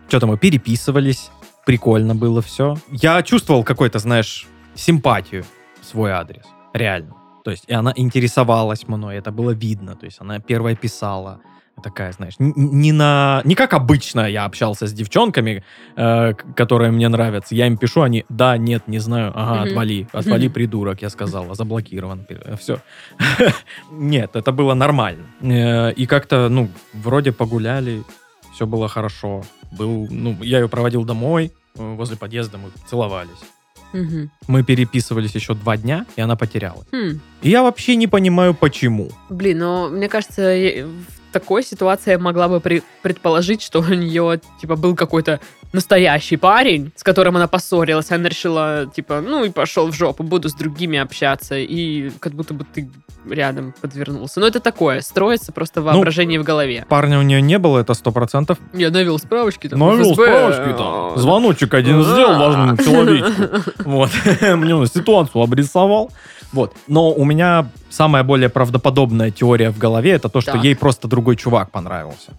Что-то 0.08 0.26
мы 0.26 0.38
переписывались, 0.38 1.30
прикольно 1.66 2.14
было 2.14 2.40
все. 2.42 2.76
Я 2.90 3.22
чувствовал 3.22 3.64
какой-то, 3.64 3.98
знаешь, 3.98 4.46
симпатию 4.74 5.44
в 5.80 5.84
свой 5.84 6.12
адрес. 6.12 6.44
Реально. 6.72 7.14
То 7.44 7.50
есть, 7.50 7.64
и 7.66 7.72
она 7.72 7.92
интересовалась 7.96 8.88
мной, 8.88 9.16
это 9.16 9.30
было 9.32 9.50
видно. 9.52 9.96
То 9.96 10.06
есть, 10.06 10.18
она 10.20 10.38
первая 10.38 10.74
писала. 10.76 11.40
Такая, 11.82 12.12
знаешь, 12.12 12.34
не 12.38 12.92
на... 12.92 13.40
Не 13.44 13.54
как 13.54 13.72
обычно 13.72 14.26
я 14.28 14.44
общался 14.44 14.86
с 14.86 14.92
девчонками, 14.92 15.62
э, 15.96 16.34
которые 16.56 16.90
мне 16.90 17.08
нравятся. 17.08 17.54
Я 17.54 17.66
им 17.66 17.76
пишу, 17.76 18.02
они, 18.02 18.24
да, 18.28 18.56
нет, 18.58 18.88
не 18.88 18.98
знаю, 18.98 19.32
ага, 19.34 19.60
Мгм. 19.60 19.68
отвали, 19.70 20.08
отвали, 20.12 20.46
Мгм. 20.46 20.54
придурок, 20.54 21.02
я 21.02 21.08
сказала, 21.10 21.54
заблокирован. 21.54 22.26
Все. 22.58 22.78
Нет, 23.92 24.36
это 24.36 24.52
было 24.52 24.74
нормально. 24.74 25.24
Э, 25.40 25.92
И 25.92 26.06
как-то, 26.06 26.48
ну, 26.48 26.68
вроде 26.94 27.32
погуляли, 27.32 28.02
все 28.54 28.66
было 28.66 28.88
хорошо. 28.88 29.42
Был, 29.70 30.08
ну, 30.10 30.36
я 30.42 30.58
ее 30.60 30.68
проводил 30.68 31.04
домой, 31.04 31.52
э, 31.76 31.94
возле 31.94 32.16
подъезда 32.16 32.58
мы 32.58 32.70
целовались. 32.90 33.38
Мгм. 33.92 34.30
Мы 34.48 34.64
переписывались 34.64 35.34
еще 35.34 35.54
два 35.54 35.76
дня, 35.76 36.04
и 36.16 36.20
она 36.20 36.36
потерялась. 36.36 36.86
Хм. 36.92 37.20
И 37.40 37.48
я 37.50 37.62
вообще 37.62 37.96
не 37.96 38.06
понимаю, 38.06 38.52
почему. 38.54 39.08
Блин, 39.30 39.58
ну, 39.60 39.88
мне 39.88 40.08
кажется, 40.08 40.42
такой 41.32 41.62
ситуации 41.62 42.12
я 42.12 42.18
могла 42.18 42.48
бы 42.48 42.60
при- 42.60 42.82
предположить, 43.02 43.62
что 43.62 43.80
у 43.80 43.84
нее, 43.94 44.40
типа, 44.60 44.76
был 44.76 44.94
какой-то 44.94 45.40
настоящий 45.72 46.36
парень, 46.36 46.92
с 46.96 47.02
которым 47.02 47.36
она 47.36 47.46
поссорилась, 47.46 48.10
она 48.10 48.28
решила, 48.28 48.86
типа, 48.94 49.20
ну 49.20 49.44
и 49.44 49.50
пошел 49.50 49.90
в 49.90 49.94
жопу, 49.94 50.22
буду 50.22 50.48
с 50.48 50.54
другими 50.54 50.98
общаться, 50.98 51.56
и 51.56 52.10
как 52.20 52.32
будто 52.32 52.54
бы 52.54 52.64
ты 52.64 52.88
рядом 53.28 53.74
подвернулся. 53.80 54.40
Но 54.40 54.46
это 54.46 54.60
такое, 54.60 55.00
строится 55.00 55.52
просто 55.52 55.82
воображение 55.82 56.40
в 56.40 56.44
голове. 56.44 56.86
Парня 56.88 57.18
у 57.18 57.22
нее 57.22 57.42
не 57.42 57.58
было, 57.58 57.78
это 57.80 57.94
сто 57.94 58.12
процентов. 58.12 58.58
Я 58.72 58.90
навел 58.90 59.18
справочки 59.18 59.68
там. 59.68 59.78
Навел 59.78 60.12
ФСБ, 60.12 60.24
справочки 60.24 60.78
там. 60.78 61.18
Звоночек 61.18 61.74
один 61.74 62.02
сделал 62.02 62.38
важному 62.38 62.76
человечку. 62.76 63.82
Вот. 63.84 64.10
Мне 64.40 64.86
ситуацию 64.86 65.42
обрисовал. 65.42 66.10
Вот. 66.52 66.74
Но 66.86 67.12
у 67.12 67.24
меня 67.24 67.68
самая 67.90 68.22
более 68.22 68.48
правдоподобная 68.48 69.30
теория 69.30 69.70
в 69.70 69.78
голове 69.78 70.12
это 70.12 70.28
то, 70.28 70.40
что 70.40 70.52
Так. 70.52 70.64
ей 70.64 70.74
просто 70.74 71.08
другой 71.08 71.36
чувак 71.36 71.70
понравился. 71.70 72.32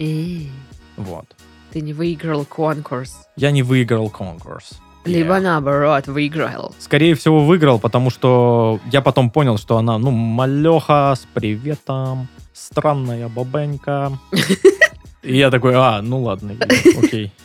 Вот. 0.97 1.25
Ты 1.71 1.81
не 1.81 1.93
выиграл 1.93 2.45
конкурс. 2.45 3.27
Я 3.35 3.51
не 3.51 3.63
выиграл 3.63 4.09
конкурс. 4.09 4.79
Либо 5.05 5.37
Yeah. 5.37 5.41
наоборот, 5.41 6.07
выиграл. 6.07 6.75
Скорее 6.79 7.15
всего, 7.15 7.45
выиграл, 7.45 7.79
потому 7.79 8.09
что 8.09 8.79
я 8.91 9.01
потом 9.01 9.29
понял, 9.29 9.57
что 9.57 9.77
она, 9.77 9.97
ну, 9.97 10.11
малеха 10.11 11.15
с 11.15 11.25
приветом, 11.33 12.27
странная 12.53 13.27
бабенька. 13.29 14.11
И 15.23 15.37
я 15.37 15.51
такой, 15.51 15.73
а, 15.75 16.01
ну 16.01 16.21
ладно, 16.23 16.55
окей. 17.01 17.31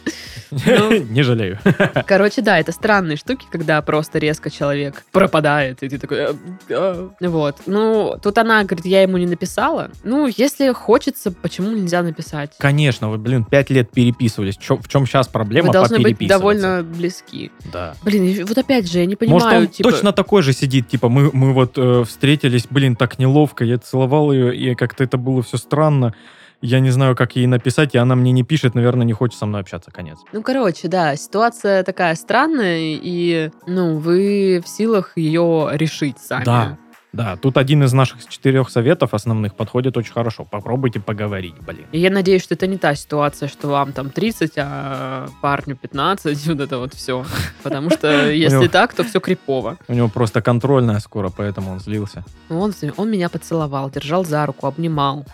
Ну. 0.67 0.93
Не 1.11 1.23
жалею. 1.23 1.59
Короче, 2.07 2.43
да, 2.43 2.59
это 2.59 2.73
странные 2.73 3.17
штуки, 3.17 3.47
когда 3.51 3.81
просто 3.83 4.19
резко 4.19 4.51
человек 4.51 5.05
пропадает, 5.13 5.83
и 5.83 5.89
ты 5.89 5.99
такой... 5.99 6.27
«А, 6.27 6.37
а». 6.71 7.11
Вот. 7.21 7.57
Ну, 7.67 8.17
тут 8.23 8.39
она 8.39 8.65
говорит, 8.65 8.87
я 8.87 9.03
ему 9.03 9.17
не 9.19 9.27
написала. 9.27 9.91
Ну, 10.05 10.27
если 10.27 10.73
хочется, 10.73 11.31
почему 11.31 11.71
нельзя 11.71 12.03
написать? 12.03 12.53
Конечно, 12.59 13.11
вы, 13.11 13.19
блин, 13.19 13.45
пять 13.45 13.71
лет 13.71 13.91
переписывались. 13.91 14.57
Чё- 14.57 14.77
в 14.77 14.89
чем 14.89 15.07
сейчас 15.07 15.29
проблема 15.29 15.69
Вы 15.69 15.73
должны 15.73 15.99
быть 15.99 16.19
довольно 16.27 16.83
близки. 16.83 17.51
Да. 17.73 17.95
Блин, 18.03 18.45
вот 18.47 18.57
опять 18.57 18.91
же, 18.91 18.99
я 19.01 19.07
не 19.07 19.17
понимаю, 19.17 19.43
Может, 19.43 19.59
он 19.59 19.69
типа... 19.69 19.91
точно 19.91 20.13
такой 20.13 20.43
же 20.43 20.53
сидит, 20.53 20.89
типа, 20.89 21.09
мы, 21.09 21.31
мы 21.33 21.53
вот 21.53 21.75
э, 21.77 22.05
встретились, 22.05 22.67
блин, 22.69 22.97
так 22.97 23.19
неловко, 23.19 23.65
я 23.65 23.79
целовал 23.79 24.33
ее, 24.33 24.55
и 24.57 24.75
как-то 24.75 25.05
это 25.05 25.17
было 25.17 25.43
все 25.43 25.57
странно. 25.57 26.15
Я 26.61 26.81
не 26.81 26.91
знаю, 26.91 27.15
как 27.15 27.37
ей 27.37 27.47
написать, 27.47 27.95
и 27.95 27.99
она 27.99 28.15
мне 28.15 28.33
не 28.33 28.43
пишет, 28.43 28.75
наверное, 28.75 29.05
не 29.05 29.13
хочет 29.13 29.39
со 29.39 29.47
мной 29.47 29.61
общаться, 29.61 29.91
конец. 29.91 30.19
Ну, 30.33 30.43
короче, 30.43 30.89
да, 30.89 31.17
ситуация 31.17 31.83
такая 31.83 32.15
странная, 32.15 32.79
и, 32.81 33.51
ну, 33.67 33.99
вы 33.99 34.63
в 34.65 34.69
силах 34.69 35.13
ее 35.17 35.71
решить 35.73 36.19
сами. 36.19 36.45
Да. 36.45 36.79
Да, 37.15 37.37
тут 37.37 37.59
один 37.59 37.85
из 37.85 37.93
наших 37.93 38.29
четырех 38.29 38.69
советов 38.71 39.15
основных 39.15 39.55
подходит 39.55 39.97
очень 39.97 40.13
хорошо. 40.13 40.45
Попробуйте 40.45 40.99
поговорить, 40.99 41.55
блин. 41.61 41.87
И 41.93 42.01
я 42.01 42.11
надеюсь, 42.11 42.43
что 42.43 42.55
это 42.55 42.67
не 42.67 42.77
та 42.77 42.97
ситуация, 42.97 43.49
что 43.49 43.69
вам 43.69 43.93
там 43.93 44.11
30, 44.11 44.55
а 44.57 45.29
парню 45.41 45.77
15, 45.77 46.47
вот 46.49 46.61
это 46.61 46.79
вот 46.79 46.93
все. 46.93 47.25
Потому 47.63 47.91
что 47.91 48.29
если 48.33 48.67
так, 48.67 48.95
то 48.95 49.05
все 49.05 49.21
крипово. 49.21 49.79
У 49.87 49.93
него 49.93 50.09
просто 50.09 50.43
контрольная 50.43 50.99
скоро, 50.99 51.31
поэтому 51.31 51.71
он 51.71 51.79
злился. 51.79 52.25
Он, 52.51 52.75
он 52.97 53.09
меня 53.09 53.29
поцеловал, 53.29 53.91
держал 53.91 54.25
за 54.25 54.45
руку, 54.45 54.67
обнимал. 54.67 55.25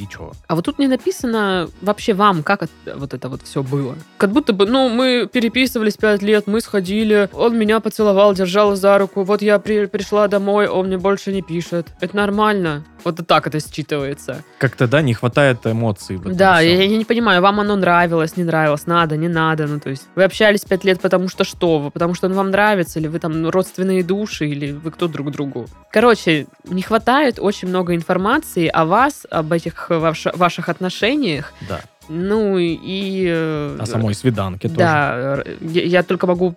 И 0.00 0.06
чё? 0.06 0.32
А 0.48 0.54
вот 0.54 0.64
тут 0.64 0.78
не 0.78 0.88
написано 0.88 1.68
вообще 1.82 2.14
вам, 2.14 2.42
как 2.42 2.62
это- 2.62 2.96
вот 2.96 3.12
это 3.12 3.28
вот 3.28 3.42
все 3.42 3.62
было. 3.62 3.94
Как 4.16 4.30
будто 4.30 4.52
бы, 4.54 4.64
ну, 4.66 4.88
мы 4.88 5.28
переписывались 5.30 5.96
пять 5.98 6.22
лет, 6.22 6.46
мы 6.46 6.60
сходили, 6.62 7.28
он 7.34 7.58
меня 7.58 7.80
поцеловал, 7.80 8.32
держал 8.34 8.74
за 8.76 8.96
руку, 8.98 9.24
вот 9.24 9.42
я 9.42 9.58
при- 9.58 9.86
пришла 9.86 10.26
домой, 10.28 10.68
он 10.68 10.86
мне 10.86 10.96
больше 10.96 11.32
не 11.32 11.42
пишет. 11.42 11.88
Это 12.00 12.16
нормально. 12.16 12.82
Вот 13.04 13.26
так 13.26 13.46
это 13.46 13.58
считывается. 13.58 14.36
Как-то, 14.58 14.86
да, 14.86 15.00
не 15.02 15.14
хватает 15.14 15.58
эмоций. 15.66 16.18
Да, 16.24 16.60
я, 16.60 16.82
я 16.82 16.96
не 16.98 17.04
понимаю, 17.04 17.40
вам 17.42 17.60
оно 17.60 17.76
нравилось, 17.76 18.36
не 18.36 18.44
нравилось, 18.44 18.86
надо, 18.86 19.16
не 19.16 19.28
надо. 19.28 19.66
Ну, 19.66 19.80
то 19.80 19.90
есть 19.90 20.06
вы 20.14 20.24
общались 20.24 20.60
пять 20.64 20.84
лет, 20.84 21.00
потому 21.00 21.28
что 21.28 21.44
что? 21.44 21.78
Вы, 21.78 21.90
потому 21.90 22.14
что 22.14 22.26
он 22.26 22.34
вам 22.34 22.50
нравится, 22.50 22.98
или 23.00 23.08
вы 23.08 23.18
там 23.18 23.48
родственные 23.48 24.02
души, 24.02 24.46
или 24.48 24.72
вы 24.72 24.90
кто 24.90 25.08
друг 25.08 25.30
другу. 25.30 25.66
Короче, 25.92 26.46
не 26.68 26.82
хватает 26.82 27.38
очень 27.38 27.68
много 27.68 27.94
информации 27.94 28.66
о 28.68 28.84
вас, 28.84 29.26
об 29.30 29.52
этих 29.52 29.89
ваш- 29.98 30.34
ваших 30.34 30.68
отношениях. 30.68 31.52
Да. 31.68 31.80
Ну 32.08 32.58
и... 32.58 33.26
э, 33.28 33.76
О 33.80 33.86
самой 33.86 34.14
свиданке 34.14 34.68
тоже. 34.68 34.78
Да, 34.80 35.42
я, 35.60 35.82
я 35.84 36.02
только 36.02 36.26
могу 36.26 36.54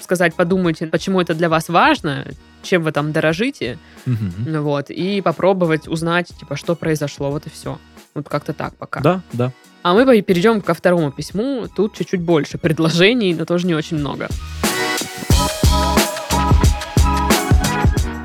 сказать, 0.00 0.34
подумайте, 0.34 0.86
почему 0.86 1.20
это 1.20 1.34
для 1.34 1.48
вас 1.48 1.68
важно, 1.68 2.26
чем 2.62 2.82
вы 2.82 2.92
там 2.92 3.12
дорожите, 3.12 3.78
ну 4.04 4.62
вот, 4.62 4.90
и 4.90 5.20
попробовать 5.22 5.88
узнать, 5.88 6.28
типа, 6.38 6.56
что 6.56 6.74
произошло, 6.74 7.30
вот 7.30 7.46
и 7.46 7.50
все. 7.50 7.78
Вот 8.14 8.28
как-то 8.28 8.52
так 8.52 8.74
пока. 8.76 9.00
Да, 9.00 9.20
да. 9.32 9.52
А 9.82 9.94
мы 9.94 10.20
перейдем 10.22 10.60
ко 10.62 10.74
второму 10.74 11.12
письму. 11.12 11.68
Тут 11.74 11.94
чуть-чуть 11.96 12.20
больше 12.20 12.58
предложений, 12.58 13.34
но 13.38 13.44
тоже 13.44 13.66
не 13.66 13.74
очень 13.74 13.98
много. 13.98 14.28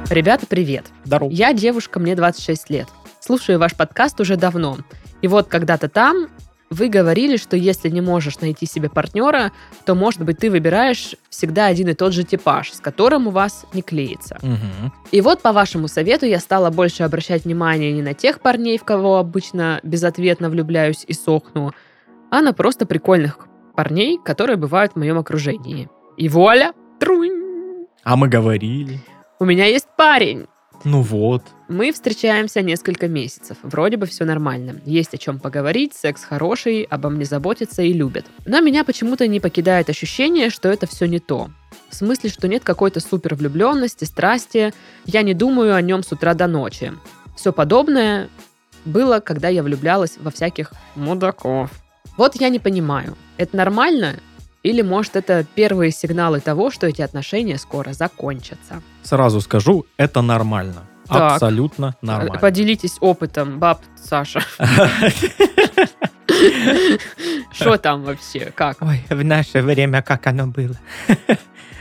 Ребята, 0.10 0.46
привет. 0.46 0.88
Здорово. 1.06 1.30
Я 1.30 1.53
девушка, 1.53 2.00
мне 2.00 2.15
26 2.15 2.70
лет. 2.70 2.88
Слушаю 3.22 3.60
ваш 3.60 3.75
подкаст 3.75 4.20
уже 4.20 4.36
давно. 4.36 4.78
И 5.22 5.28
вот 5.28 5.48
когда-то 5.48 5.88
там 5.88 6.28
вы 6.72 6.88
говорили, 6.88 7.38
что 7.38 7.56
если 7.56 7.90
не 7.90 8.01
можешь 8.01 8.40
найти 8.40 8.66
себе 8.66 8.90
партнера, 8.90 9.51
то, 9.86 9.94
может 9.94 10.24
быть, 10.24 10.40
ты 10.40 10.50
выбираешь 10.50 11.16
всегда 11.30 11.68
один 11.68 11.90
и 11.90 11.94
тот 11.94 12.13
же 12.13 12.24
типаж, 12.24 12.72
с 12.72 12.80
которым 12.80 13.28
у 13.28 13.30
вас 13.30 13.66
не 13.74 13.84
клеится. 13.84 14.40
Мгм. 14.42 14.92
И 15.12 15.22
вот 15.22 15.42
по 15.42 15.51
вашему 15.51 15.88
совету 15.88 16.25
я 16.25 16.40
стала 16.40 16.72
больше 16.72 17.04
обращать 17.04 17.44
внимание 17.46 17.92
не 17.92 18.01
на 18.01 18.16
тех 18.16 18.40
парней, 18.40 18.80
в 18.80 18.86
кого 18.86 19.18
обычно 19.18 19.82
безответно 19.84 20.50
влюбляюсь 20.50 21.04
и 21.08 21.13
сохну, 21.13 21.74
а 22.32 22.42
на 22.42 22.54
просто 22.54 22.88
прикольных 22.88 23.38
парней, 23.75 24.18
которые 24.18 24.58
бывают 24.58 24.94
в 24.94 24.96
моем 24.96 25.20
окружении. 25.20 25.90
И 26.18 26.28
вуаля! 26.28 26.74
Трунь! 27.00 27.86
А 28.04 28.16
мы 28.16 28.30
говорили. 28.30 29.00
У 29.40 29.46
меня 29.46 29.66
есть 29.66 29.88
парень! 29.96 30.48
Ну 30.83 31.01
вот. 31.01 31.43
Мы 31.67 31.91
встречаемся 31.91 32.61
несколько 32.61 33.07
месяцев. 33.07 33.57
Вроде 33.63 33.97
бы 33.97 34.05
все 34.05 34.25
нормально. 34.25 34.81
Есть 34.85 35.13
о 35.13 35.17
чем 35.17 35.39
поговорить, 35.39 35.93
секс 35.93 36.23
хороший, 36.23 36.83
обо 36.83 37.09
мне 37.09 37.25
заботятся 37.25 37.81
и 37.81 37.93
любят. 37.93 38.25
Но 38.45 38.59
меня 38.61 38.83
почему-то 38.83 39.27
не 39.27 39.39
покидает 39.39 39.89
ощущение, 39.89 40.50
что 40.50 40.69
это 40.69 40.88
все 40.88 41.05
не 41.05 41.19
то. 41.19 41.50
В 41.89 41.95
смысле, 41.95 42.29
что 42.29 42.47
нет 42.47 42.63
какой-то 42.63 43.00
супер 43.00 43.35
влюбленности, 43.35 44.05
страсти. 44.05 44.73
Я 45.05 45.21
не 45.21 45.33
думаю 45.33 45.75
о 45.75 45.81
нем 45.81 46.03
с 46.03 46.11
утра 46.11 46.33
до 46.33 46.47
ночи. 46.47 46.93
Все 47.35 47.53
подобное 47.53 48.29
было, 48.85 49.19
когда 49.19 49.47
я 49.50 49.63
влюблялась 49.63 50.17
во 50.19 50.31
всяких 50.31 50.71
мудаков. 50.95 51.71
Вот 52.17 52.35
я 52.39 52.50
не 52.50 52.59
понимаю, 52.59 53.15
это 53.38 53.55
нормально? 53.55 54.15
Или, 54.63 54.82
может, 54.84 55.15
это 55.15 55.46
первые 55.56 55.91
сигналы 55.91 56.39
того, 56.39 56.70
что 56.70 56.86
эти 56.88 57.01
отношения 57.01 57.58
скоро 57.58 57.94
закончатся? 57.94 58.82
Сразу 59.03 59.41
скажу, 59.41 59.86
это 59.98 60.22
нормально. 60.22 60.84
Так. 61.08 61.34
Абсолютно 61.34 61.96
нормально. 62.01 62.39
Поделитесь 62.39 62.98
опытом, 63.01 63.60
баб 63.60 63.82
Саша. 63.96 64.41
Что 67.51 67.77
там 67.77 68.03
вообще? 68.03 68.51
Как? 68.56 68.82
Ой, 68.82 69.03
в 69.10 69.24
наше 69.24 69.62
время 69.62 70.01
как 70.01 70.27
оно 70.27 70.48
было? 70.48 70.77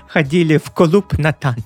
Ходили 0.08 0.56
в 0.56 0.70
клуб 0.72 1.16
на 1.18 1.32
танцы. 1.32 1.64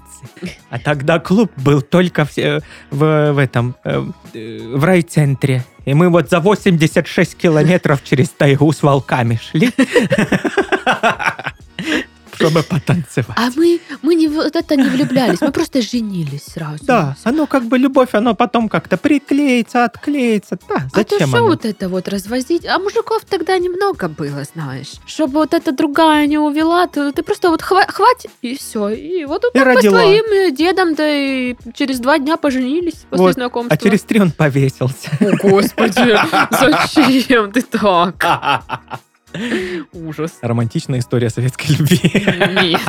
А 0.69 0.79
тогда 0.79 1.19
клуб 1.19 1.51
был 1.57 1.81
только 1.81 2.27
в, 2.27 2.37
э, 2.37 2.61
в, 2.91 3.33
в 3.33 3.39
этом, 3.39 3.77
э, 3.85 4.05
э, 4.35 4.77
в 4.77 4.85
райцентре. 4.85 5.65
И 5.85 5.95
мы 5.95 6.09
вот 6.09 6.31
за 6.31 6.41
86 6.41 7.37
километров 7.37 8.03
через 8.03 8.31
тайгу 8.31 8.73
с 8.73 8.83
волками 8.83 9.39
шли, 9.51 9.71
чтобы 12.47 12.63
потанцевать. 12.69 13.37
А 13.37 13.51
мы, 13.57 13.81
мы 14.03 14.15
не, 14.15 14.29
вот 14.29 14.55
это 14.57 14.77
не 14.77 14.89
влюблялись, 14.89 15.41
мы 15.41 15.53
просто 15.53 15.83
женились 15.83 16.45
сразу. 16.47 16.85
Да, 16.85 17.17
оно 17.25 17.47
как 17.47 17.65
бы 17.65 17.79
любовь, 17.79 18.11
оно 18.13 18.35
потом 18.35 18.69
как-то 18.69 18.97
приклеится, 18.97 19.85
отклеится. 19.85 20.59
Да, 20.69 20.77
А 20.93 21.05
то 21.05 21.17
зачем 21.17 21.29
что 21.29 21.43
вот 21.45 21.65
это 21.65 21.89
вот 21.89 22.09
развозить? 22.09 22.67
А 22.67 22.79
мужиков 22.79 23.25
тогда 23.25 23.59
немного 23.59 24.09
было, 24.09 24.45
знаешь. 24.55 24.93
Чтобы 25.07 25.35
вот 25.35 25.55
эта 25.55 25.73
другая 25.73 26.27
не 26.27 26.39
увела, 26.39 26.87
то 26.87 27.13
ты 27.13 27.23
просто 27.23 27.51
вот 27.51 27.63
хва- 27.63 27.91
хватит, 27.91 28.31
и 28.43 28.57
все. 28.57 28.89
И 28.91 29.25
вот 29.25 29.45
И 29.55 29.59
мы 29.59 29.83
с 29.83 29.85
твоим 29.85 30.25
э, 30.25 30.51
дедом, 30.51 30.95
да 30.95 31.07
и 31.09 31.57
через 31.75 32.01
два 32.01 32.19
дня 32.19 32.37
поженились 32.37 33.07
после 33.11 33.25
Вот, 33.27 33.35
знакомства. 33.35 33.75
А 33.75 33.77
через 33.77 34.03
три 34.03 34.21
он 34.21 34.31
повесился. 34.31 35.11
О, 35.21 35.37
господи, 35.43 36.17
зачем 36.95 37.53
ты 37.53 37.63
так? 37.63 38.25
Ужас. 39.93 40.39
Романтичная 40.43 41.01
история 41.01 41.31
советской 41.31 41.73
любви. 41.73 42.01
Нет. 42.63 42.81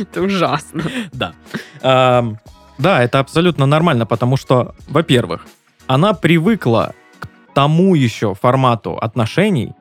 Это 0.00 0.22
ужасно. 0.22 0.82
Да. 1.12 1.34
Да, 1.82 3.02
это 3.02 3.18
абсолютно 3.18 3.66
нормально, 3.66 4.06
потому 4.06 4.38
что, 4.38 4.74
во-первых, 4.88 5.46
она 5.86 6.14
привыкла 6.14 6.94
к 7.18 7.28
тому 7.52 7.94
еще 7.94 8.34
формату 8.34 8.96
отношений, 8.96 9.74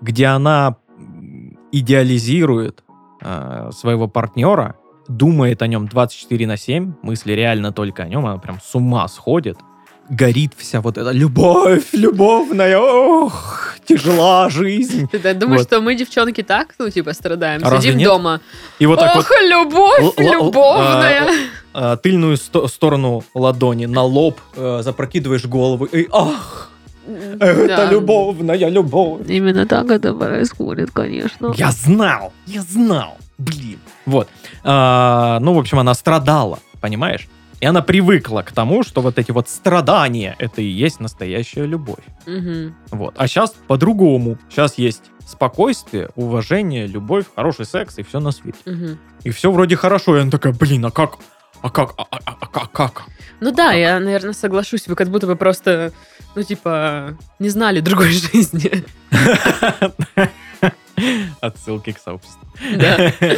где 0.00 0.26
она 0.26 0.76
идеализирует 1.72 2.84
э, 3.20 3.70
своего 3.72 4.06
партнера, 4.06 4.76
думает 5.08 5.62
о 5.62 5.66
нем 5.66 5.88
24 5.88 6.46
на 6.46 6.56
7, 6.56 6.94
мысли 7.02 7.32
реально 7.32 7.72
только 7.72 8.04
о 8.04 8.08
нем, 8.08 8.24
она 8.24 8.38
прям 8.38 8.60
с 8.60 8.74
ума 8.76 9.08
сходит, 9.08 9.58
горит 10.08 10.52
вся 10.56 10.80
вот 10.80 10.98
эта 10.98 11.10
любовь, 11.12 11.84
любовная, 11.92 12.78
ох, 12.78 13.74
тяжела 13.86 14.48
жизнь. 14.50 15.08
Ты 15.10 15.18
да, 15.18 15.34
думаешь, 15.34 15.60
Вот. 15.62 15.68
что 15.68 15.80
мы, 15.80 15.94
девчонки, 15.94 16.42
так, 16.42 16.74
ну, 16.78 16.90
типа, 16.90 17.12
страдаем? 17.12 17.62
А 17.64 17.80
Сидим 17.80 17.96
нет? 17.98 18.08
дома. 18.08 18.40
И 18.78 18.86
вот 18.86 18.98
так 19.00 19.14
вот 19.16 19.24
Ох, 19.24 19.32
любовь 19.48 20.00
л- 20.00 20.14
любовная. 20.32 21.28
э, 21.74 21.96
тыльную 22.02 22.36
сто- 22.36 22.68
сторону 22.68 23.24
ладони 23.34 23.86
на 23.86 24.02
лоб 24.02 24.40
э, 24.56 24.80
запрокидываешь 24.82 25.44
голову, 25.46 25.84
и 25.86 26.06
ах, 26.12 26.70
это 27.40 27.66
Да. 27.68 27.90
любовная 27.90 28.68
любовь. 28.70 29.22
Именно 29.28 29.66
так 29.66 29.90
это 29.90 30.14
происходит, 30.14 30.90
конечно. 30.90 31.52
Я 31.56 31.70
знал, 31.70 32.32
я 32.46 32.62
знал, 32.62 33.18
блин. 33.38 33.78
Вот. 34.06 34.28
А, 34.62 35.38
ну, 35.40 35.54
в 35.54 35.58
общем, 35.58 35.78
она 35.78 35.94
страдала, 35.94 36.58
понимаешь? 36.80 37.28
И 37.64 37.66
она 37.66 37.80
привыкла 37.80 38.42
к 38.42 38.52
тому, 38.52 38.82
что 38.82 39.00
вот 39.00 39.18
эти 39.18 39.30
вот 39.30 39.48
страдания, 39.48 40.36
это 40.38 40.60
и 40.60 40.66
есть 40.66 41.00
настоящая 41.00 41.64
любовь. 41.64 42.04
Мгм. 42.26 42.76
Вот. 42.90 43.14
А 43.16 43.26
сейчас 43.26 43.54
по-другому. 43.66 44.36
Сейчас 44.50 44.76
есть 44.76 45.04
спокойствие, 45.26 46.10
уважение, 46.14 46.86
любовь, 46.86 47.24
хороший 47.34 47.64
секс 47.64 47.96
и 47.98 48.02
все 48.02 48.20
на 48.20 48.32
свете. 48.32 48.58
Мгм. 48.66 48.98
И 49.22 49.30
все 49.30 49.50
вроде 49.50 49.76
хорошо. 49.76 50.14
И 50.18 50.20
она 50.20 50.30
такая, 50.30 50.52
блин, 50.52 50.84
а 50.84 50.90
как? 50.90 51.16
А 51.62 51.70
как? 51.70 51.94
А, 51.96 52.02
а- 52.10 52.18
а- 52.26 52.36
а 52.38 52.46
как? 52.48 52.70
как? 52.70 53.02
Ну 53.40 53.50
да, 53.50 53.72
я, 53.72 53.98
наверное, 53.98 54.34
соглашусь. 54.34 54.86
Вы 54.86 54.94
как 54.94 55.08
будто 55.08 55.26
бы 55.26 55.34
просто, 55.34 55.94
ну, 56.34 56.42
типа, 56.42 57.16
не 57.38 57.48
знали 57.48 57.80
другой 57.80 58.08
жизни. 58.10 58.84
Отсылки 61.40 61.92
к 61.92 61.98
сообществу. 61.98 62.46
Да. 62.76 63.12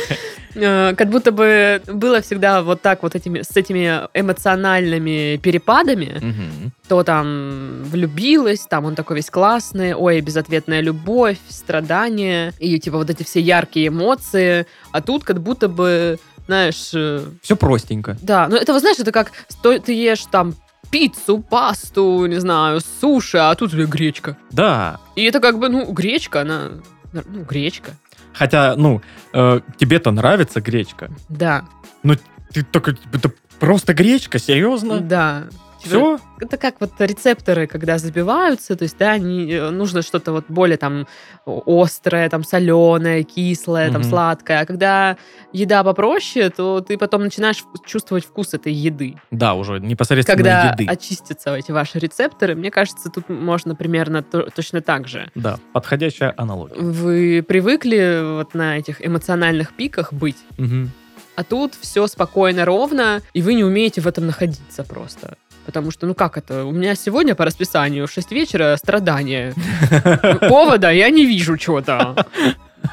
Э, 0.59 0.95
Как 0.97 1.11
будто 1.11 1.33
бы 1.33 1.83
было 1.87 2.23
всегда 2.23 2.63
вот 2.63 2.81
так 2.81 3.03
вот 3.03 3.15
этими, 3.15 3.43
с 3.43 3.55
этими 3.59 4.09
эмоциональными 4.15 5.37
перепадами. 5.37 6.19
Мгм. 6.19 6.73
То 6.89 7.03
там 7.05 7.83
влюбилась, 7.85 8.61
там 8.61 8.87
он 8.87 8.95
такой 8.95 9.17
весь 9.17 9.29
классный, 9.29 9.93
ой, 9.95 10.23
безответная 10.23 10.81
любовь, 10.81 11.37
страдания, 11.49 12.55
и 12.59 12.79
типа 12.81 12.97
вот 12.97 13.11
эти 13.11 13.23
все 13.23 13.41
яркие 13.41 13.89
эмоции. 13.89 14.65
А 14.93 15.03
тут 15.03 15.25
как 15.25 15.43
будто 15.43 15.69
бы, 15.69 16.19
знаешь, 16.47 16.91
э, 16.95 17.23
Все 17.43 17.55
простенько. 17.57 18.17
да, 18.23 18.49
ну 18.49 18.57
это, 18.57 18.73
вот 18.73 18.81
знаешь, 18.81 18.99
это 18.99 19.13
как 19.13 19.33
сто- 19.49 19.79
ты 19.79 19.93
ешь 19.93 20.25
там 20.31 20.55
пиццу, 20.91 21.41
пасту, 21.41 22.25
не 22.27 22.41
знаю, 22.41 22.81
суши, 23.01 23.37
а 23.39 23.55
тут 23.57 23.71
у 23.71 23.77
тебя 23.77 23.85
гречка. 23.87 24.37
Да. 24.53 25.01
И 25.17 25.25
это 25.25 25.41
как 25.41 25.59
бы, 25.59 25.69
ну, 25.69 25.85
гречка, 25.93 26.43
она, 26.43 26.71
ну, 27.27 27.45
гречка. 27.45 27.93
Хотя, 28.33 28.77
ну, 28.77 29.01
э, 29.33 29.61
тебе-то 29.79 30.11
нравится 30.11 30.61
гречка. 30.61 31.11
Да, 31.29 31.65
Ты 32.53 32.63
такой, 32.65 32.97
это 33.13 33.31
просто 33.59 33.95
гречка, 33.95 34.39
серьезно? 34.39 35.01
да. 35.01 35.45
Все? 35.87 36.19
Это 36.41 36.57
как 36.57 36.77
вот 36.81 36.93
рецепторы, 36.99 37.67
когда 37.67 37.99
забиваются, 37.99 38.77
то 38.77 38.83
есть, 38.85 38.99
да, 38.99 39.17
не, 39.19 39.51
э, 39.53 39.71
нужно 39.71 40.03
что-то 40.03 40.33
вот 40.33 40.45
более 40.49 40.77
там 40.77 41.07
острое, 41.47 42.29
там 42.29 42.45
соленое, 42.45 43.23
кислое, 43.23 43.91
там 43.91 44.01
Мгм. 44.03 44.11
сладкое. 44.11 44.61
А 44.61 44.67
когда 44.67 45.17
еда 45.53 45.83
попроще, 45.85 46.51
то 46.51 46.81
ты 46.81 46.99
потом 46.99 47.23
начинаешь 47.25 47.65
чувствовать 47.87 48.25
вкус 48.25 48.55
этой 48.55 48.73
еды. 48.73 49.17
Да, 49.31 49.55
уже 49.55 49.79
непосредственно 49.81 50.37
Когда 50.37 50.71
еды. 50.71 50.87
очистятся 50.91 51.55
эти 51.57 51.71
ваши 51.73 51.99
рецепторы, 51.99 52.55
мне 52.55 52.71
кажется, 52.71 53.09
тут 53.11 53.29
можно 53.29 53.75
примерно 53.75 54.23
то- 54.23 54.49
точно 54.55 54.81
так 54.83 55.09
же. 55.09 55.31
Да, 55.35 55.59
подходящая 55.73 56.35
аналогия. 56.37 56.75
Вы 56.81 57.45
привыкли 57.47 58.21
вот 58.37 58.55
на 58.55 58.79
этих 58.79 59.05
эмоциональных 59.05 59.73
пиках 59.75 60.13
быть, 60.13 60.37
Мгм. 60.59 60.91
а 61.37 61.45
тут 61.45 61.75
все 61.81 62.07
спокойно, 62.07 62.65
ровно, 62.65 63.21
и 63.35 63.43
вы 63.43 63.55
не 63.55 63.65
умеете 63.65 64.01
в 64.01 64.07
этом 64.07 64.27
находиться 64.27 64.85
просто. 64.85 65.37
Потому 65.67 65.91
что, 65.91 66.07
ну 66.07 66.15
как 66.15 66.39
это? 66.39 66.65
У 66.65 66.71
меня 66.71 66.95
сегодня 66.95 67.35
по 67.35 67.45
расписанию 67.45 68.07
в 68.07 68.13
6 68.13 68.31
вечера 68.31 68.77
страдания. 68.77 69.53
Повода 70.41 70.91
я 70.93 71.11
не 71.11 71.27
вижу 71.27 71.57
чего-то. 71.57 72.25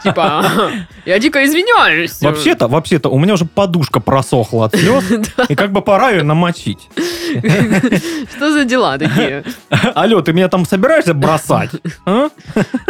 Типа, 0.02 0.46
я 1.06 1.20
дико 1.20 1.44
извиняюсь. 1.44 2.22
Вообще-то, 2.22 2.68
вообще-то, 2.68 3.10
у 3.10 3.20
меня 3.20 3.34
уже 3.34 3.46
подушка 3.46 4.00
просохла 4.00 4.66
от 4.66 4.76
слез, 4.76 5.04
и 5.50 5.56
как 5.56 5.72
бы 5.72 5.82
пора 5.82 6.12
ее 6.12 6.24
намочить. 6.24 6.90
Что 8.36 8.52
за 8.52 8.66
дела 8.66 8.98
такие? 8.98 9.44
Алло, 9.96 10.22
ты 10.22 10.34
меня 10.34 10.48
там 10.48 10.66
собираешься 10.66 11.14
бросать? 11.14 11.72
А? 12.06 12.30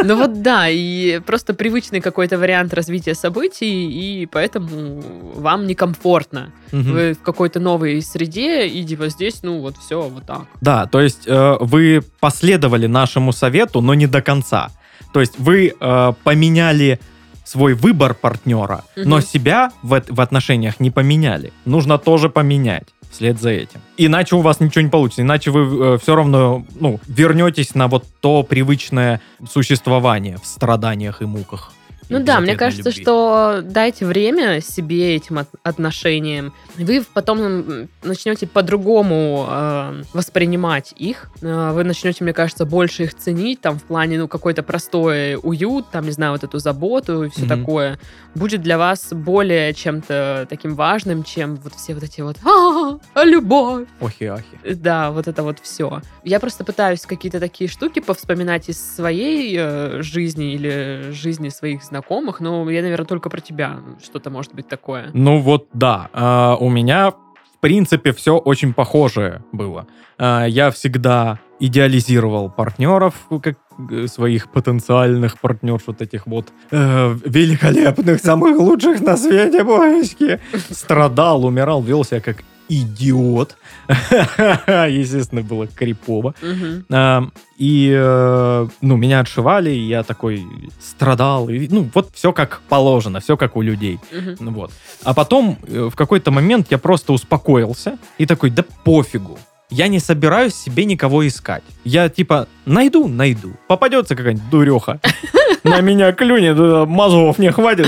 Ну 0.03 0.15
вот 0.15 0.41
да, 0.41 0.67
и 0.69 1.19
просто 1.19 1.53
привычный 1.53 2.01
какой-то 2.01 2.37
вариант 2.37 2.73
развития 2.73 3.15
событий, 3.15 3.89
и 3.89 4.25
поэтому 4.25 5.01
вам 5.35 5.67
некомфортно. 5.67 6.51
Вы 6.71 7.13
в 7.13 7.21
какой-то 7.21 7.59
новой 7.59 8.01
среде, 8.01 8.67
и 8.67 8.83
типа 8.83 9.09
здесь, 9.09 9.43
ну 9.43 9.59
вот 9.59 9.77
все 9.77 10.01
вот 10.01 10.25
так. 10.25 10.43
Да, 10.61 10.87
то 10.87 11.01
есть 11.01 11.27
э, 11.27 11.57
вы 11.59 12.03
последовали 12.19 12.87
нашему 12.87 13.31
совету, 13.31 13.81
но 13.81 13.93
не 13.93 14.07
до 14.07 14.21
конца. 14.21 14.71
То 15.13 15.21
есть 15.21 15.39
вы 15.39 15.73
э, 15.79 16.13
поменяли 16.23 16.99
свой 17.45 17.73
выбор 17.73 18.13
партнера, 18.13 18.83
но 18.95 19.17
Мгм. 19.17 19.25
себя 19.25 19.71
в, 19.83 20.01
в 20.09 20.21
отношениях 20.21 20.79
не 20.79 20.91
поменяли. 20.91 21.53
Нужно 21.65 21.97
тоже 21.97 22.29
поменять 22.29 22.87
вслед 23.11 23.39
за 23.39 23.51
этим. 23.51 23.79
Иначе 23.97 24.35
у 24.35 24.41
вас 24.41 24.59
ничего 24.59 24.81
не 24.81 24.89
получится. 24.89 25.21
Иначе 25.21 25.51
вы 25.51 25.99
все 25.99 26.15
равно 26.15 26.65
ну, 26.79 26.99
вернетесь 27.07 27.75
на 27.75 27.87
вот 27.87 28.05
то 28.21 28.43
привычное 28.43 29.21
существование 29.47 30.37
в 30.41 30.47
страданиях 30.47 31.21
и 31.21 31.25
муках. 31.25 31.71
Ну 32.09 32.23
да, 32.23 32.39
мне 32.39 32.55
кажется, 32.55 32.89
любви. 32.89 33.01
что 33.01 33.61
дайте 33.63 34.05
время 34.05 34.61
себе 34.61 35.15
этим 35.15 35.39
от- 35.39 35.49
отношениям. 35.63 36.53
Вы 36.77 37.03
потом 37.13 37.87
начнете 38.03 38.47
по-другому 38.47 39.45
э, 39.49 40.03
воспринимать 40.13 40.93
их. 40.97 41.29
Э, 41.41 41.71
вы 41.73 41.83
начнете, 41.83 42.23
мне 42.23 42.33
кажется, 42.33 42.65
больше 42.65 43.03
их 43.03 43.13
ценить, 43.15 43.61
там, 43.61 43.79
в 43.79 43.83
плане, 43.83 44.17
ну, 44.19 44.27
какой-то 44.27 44.63
простой 44.63 45.35
уют, 45.41 45.89
там, 45.91 46.05
не 46.05 46.11
знаю, 46.11 46.31
вот 46.33 46.43
эту 46.43 46.59
заботу 46.59 47.23
и 47.23 47.29
все 47.29 47.45
Мгм. 47.45 47.49
такое. 47.59 47.99
Будет 48.35 48.61
для 48.61 48.77
вас 48.77 49.13
более 49.13 49.73
чем-то 49.73 50.47
таким 50.49 50.75
важным, 50.75 51.23
чем 51.23 51.55
вот 51.57 51.73
все 51.75 51.93
вот 51.93 52.03
эти 52.03 52.21
вот 52.21 52.37
«А, 52.43 52.97
а, 53.13 53.23
любовь, 53.23 53.87
Охи-ахи. 53.99 54.73
да, 54.75 55.11
вот 55.11 55.27
это 55.27 55.43
вот 55.43 55.59
все. 55.61 56.01
Я 56.23 56.39
просто 56.39 56.63
пытаюсь 56.63 57.01
какие-то 57.01 57.39
такие 57.39 57.69
штуки 57.69 57.99
повспоминать 57.99 58.69
из 58.69 58.79
своей 58.95 59.55
э, 59.59 60.01
жизни 60.01 60.53
или 60.53 61.11
жизни 61.11 61.49
своих 61.49 61.83
знакомых, 61.83 61.92
но 62.39 62.69
я, 62.69 62.81
наверное, 62.81 63.05
только 63.05 63.29
про 63.29 63.39
тебя 63.39 63.79
что-то 64.03 64.29
может 64.29 64.53
быть 64.53 64.67
такое. 64.67 65.09
Ну 65.13 65.39
вот 65.39 65.67
да, 65.73 66.09
а, 66.13 66.57
у 66.59 66.69
меня 66.69 67.11
в 67.11 67.59
принципе 67.59 68.11
все 68.11 68.37
очень 68.37 68.73
похожее 68.73 69.43
было. 69.51 69.87
А, 70.17 70.45
я 70.45 70.71
всегда 70.71 71.39
идеализировал 71.59 72.49
партнеров, 72.49 73.13
как 73.41 73.55
э, 73.89 74.07
своих 74.07 74.51
потенциальных 74.51 75.39
партнерш 75.39 75.83
вот 75.87 76.01
этих 76.01 76.27
вот 76.27 76.49
э, 76.71 77.17
великолепных, 77.23 78.19
самых 78.19 78.59
лучших 78.59 78.99
на 79.01 79.15
свете, 79.15 79.63
божечки. 79.63 80.41
Страдал, 80.69 81.45
умирал, 81.45 81.81
вел 81.81 82.03
себя 82.03 82.19
как 82.19 82.43
идиот. 82.81 83.57
Естественно, 83.87 85.41
было 85.41 85.67
крипово. 85.67 86.33
И, 87.57 87.93
э, 87.95 88.67
ну, 88.81 88.97
меня 88.97 89.19
отшивали, 89.19 89.69
и 89.69 89.87
я 89.87 90.03
такой 90.03 90.45
страдал. 90.81 91.49
И, 91.49 91.67
ну, 91.69 91.89
вот 91.93 92.09
все 92.13 92.33
как 92.33 92.61
положено, 92.67 93.19
все 93.19 93.37
как 93.37 93.55
у 93.55 93.61
людей. 93.61 93.99
Ну 94.39 94.51
Вот. 94.51 94.71
А 95.03 95.13
потом 95.13 95.57
э, 95.67 95.89
в 95.91 95.95
какой-то 95.95 96.31
момент 96.31 96.67
я 96.71 96.77
просто 96.77 97.13
успокоился 97.13 97.97
и 98.17 98.25
такой, 98.25 98.49
да 98.49 98.63
пофигу. 98.83 99.37
Я 99.69 99.87
не 99.87 99.99
собираюсь 99.99 100.55
себе 100.55 100.85
никого 100.85 101.25
искать. 101.27 101.63
Я 101.83 102.09
типа 102.09 102.47
найду, 102.65 103.07
найду. 103.07 103.53
Попадется 103.67 104.15
какая-нибудь 104.15 104.49
дуреха. 104.49 104.99
На 105.63 105.81
меня 105.81 106.11
клюнет, 106.11 106.57
э, 106.59 106.85
мозгов 106.85 107.39
не 107.39 107.51
хватит, 107.51 107.87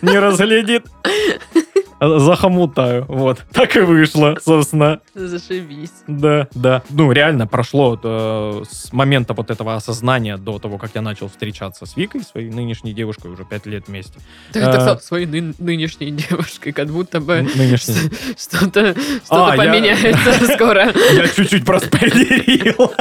не 0.00 0.18
разглядит. 0.18 0.86
Захомутаю. 2.02 3.04
Вот. 3.06 3.42
Так 3.52 3.76
и 3.76 3.80
вышло, 3.80 4.36
собственно. 4.44 5.00
Зашибись. 5.14 5.92
Да, 6.06 6.48
да. 6.54 6.82
Ну, 6.90 7.12
реально 7.12 7.46
прошло 7.46 7.98
э, 8.02 8.62
с 8.68 8.92
момента 8.92 9.34
вот 9.34 9.50
этого 9.50 9.74
осознания 9.76 10.36
до 10.36 10.58
того, 10.58 10.78
как 10.78 10.90
я 10.94 11.00
начал 11.02 11.28
встречаться 11.28 11.86
с 11.86 11.96
Викой, 11.96 12.22
своей 12.22 12.50
нынешней 12.50 12.92
девушкой, 12.92 13.30
уже 13.30 13.44
пять 13.44 13.66
лет 13.66 13.84
вместе. 13.86 14.18
Ты 14.52 14.60
А. 14.60 14.72
сказал 14.72 15.00
своей 15.00 15.26
ны- 15.26 15.54
нынешней 15.58 16.10
девушкой, 16.28 16.72
как 16.72 16.88
будто 16.88 17.20
бы 17.20 17.42
Нынешней. 17.54 17.94
что-то 18.38 18.94
что-то 18.94 19.52
А, 19.52 19.56
я- 19.56 19.62
поменяется 19.62 20.46
скоро. 20.54 20.92
Я 21.12 21.28
чуть-чуть 21.28 21.64
проспойлерил. 21.64 22.92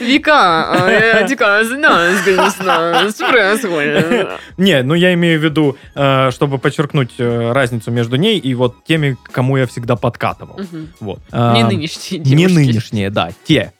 Вика, 0.00 0.86
а 0.86 0.90
я 0.90 1.22
дико 1.24 1.62
знаю, 1.64 2.16
конечно, 2.24 3.10
что 3.10 3.28
происходит. 3.28 4.28
Не, 4.56 4.82
ну 4.82 4.94
я 4.94 5.12
имею 5.14 5.40
в 5.40 5.44
виду, 5.44 5.76
э, 5.94 6.30
чтобы 6.30 6.58
подчеркнуть 6.58 7.12
э, 7.18 7.52
разницу 7.68 7.90
между 7.90 8.16
ней 8.16 8.38
и 8.38 8.54
вот 8.54 8.84
теми, 8.84 9.16
кому 9.30 9.56
я 9.56 9.66
всегда 9.66 9.96
подкатывал. 9.96 10.58
Мгм. 10.58 10.88
Вот. 11.00 11.18
Не 11.18 11.26
А, 11.32 11.66
нынешние 11.68 12.20
Не 12.20 12.24
девушки. 12.36 12.54
нынешние, 12.56 13.10
да, 13.10 13.30
те. 13.44 13.72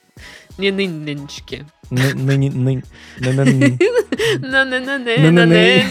Не 0.57 0.71
нынчики. 0.71 1.65
Ны- 1.89 2.13
ныне- 2.13 2.51
ны- 2.51 2.83
ны- 3.19 3.33
ны- 3.33 3.45
ны. 3.45 3.79
На-на-на-на-на-на. 4.39 5.83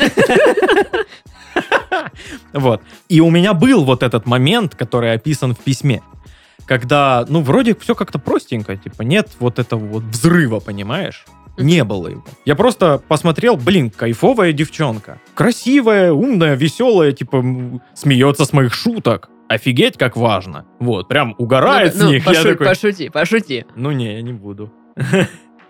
Вот. 2.53 2.83
И 3.09 3.21
у 3.21 3.31
меня 3.31 3.55
был 3.55 3.85
вот 3.85 4.03
этот 4.03 4.27
момент, 4.27 4.75
который 4.75 5.13
описан 5.13 5.55
в 5.55 5.59
письме, 5.59 6.03
когда, 6.67 7.25
ну, 7.29 7.41
вроде 7.41 7.75
все 7.75 7.95
как-то 7.95 8.19
простенько, 8.19 8.77
типа, 8.77 9.03
нет 9.03 9.29
вот 9.41 9.59
этого 9.59 9.81
вот 9.85 10.05
взрыва, 10.05 10.61
понимаешь? 10.61 11.25
Не 11.59 11.85
было 11.85 12.09
его. 12.09 12.25
Я 12.45 12.55
просто 12.55 13.03
посмотрел, 13.09 13.57
блин, 13.57 13.91
кайфовая 13.91 14.53
девчонка. 14.53 15.21
Красивая, 15.35 16.13
умная, 16.13 16.55
веселая, 16.55 17.13
типа, 17.13 17.45
смеется 17.95 18.45
с 18.45 18.53
моих 18.53 18.73
шуток. 18.75 19.29
Офигеть, 19.49 19.97
как 19.97 20.17
важно. 20.17 20.67
Вот, 20.79 21.09
прям 21.09 21.35
угорает 21.39 21.95
Ну, 21.95 22.01
с 22.01 22.03
ну, 22.05 22.11
них. 22.11 22.27
Я 22.27 22.33
пошу- 22.33 22.49
такой, 22.51 22.67
Пошути, 22.67 23.09
пошути. 23.09 23.65
ну 23.77 23.91
не, 23.93 24.15
я 24.17 24.23
не 24.23 24.33
буду. 24.33 24.71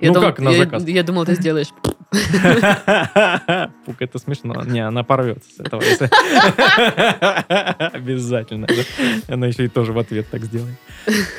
Я 0.01 0.09
Ну 0.09 0.14
дум- 0.14 0.22
как 0.24 0.38
на 0.40 0.51
я- 0.51 0.59
заказ? 0.59 0.85
Я 0.87 1.03
думал, 1.03 1.24
ты 1.27 1.35
сделаешь. 1.35 1.68
Пук, 3.85 3.96
это 4.01 4.18
смешно. 4.18 4.62
Не, 4.64 4.81
она 4.87 5.03
порвется 5.05 5.48
с 5.51 5.61
этого. 5.61 5.83
Обязательно. 7.79 8.66
Она 9.29 9.46
еще 9.46 9.64
и 9.64 9.68
тоже 9.68 9.92
в 9.92 9.98
ответ 9.98 10.27
так 10.31 10.44
сделает. 10.44 10.74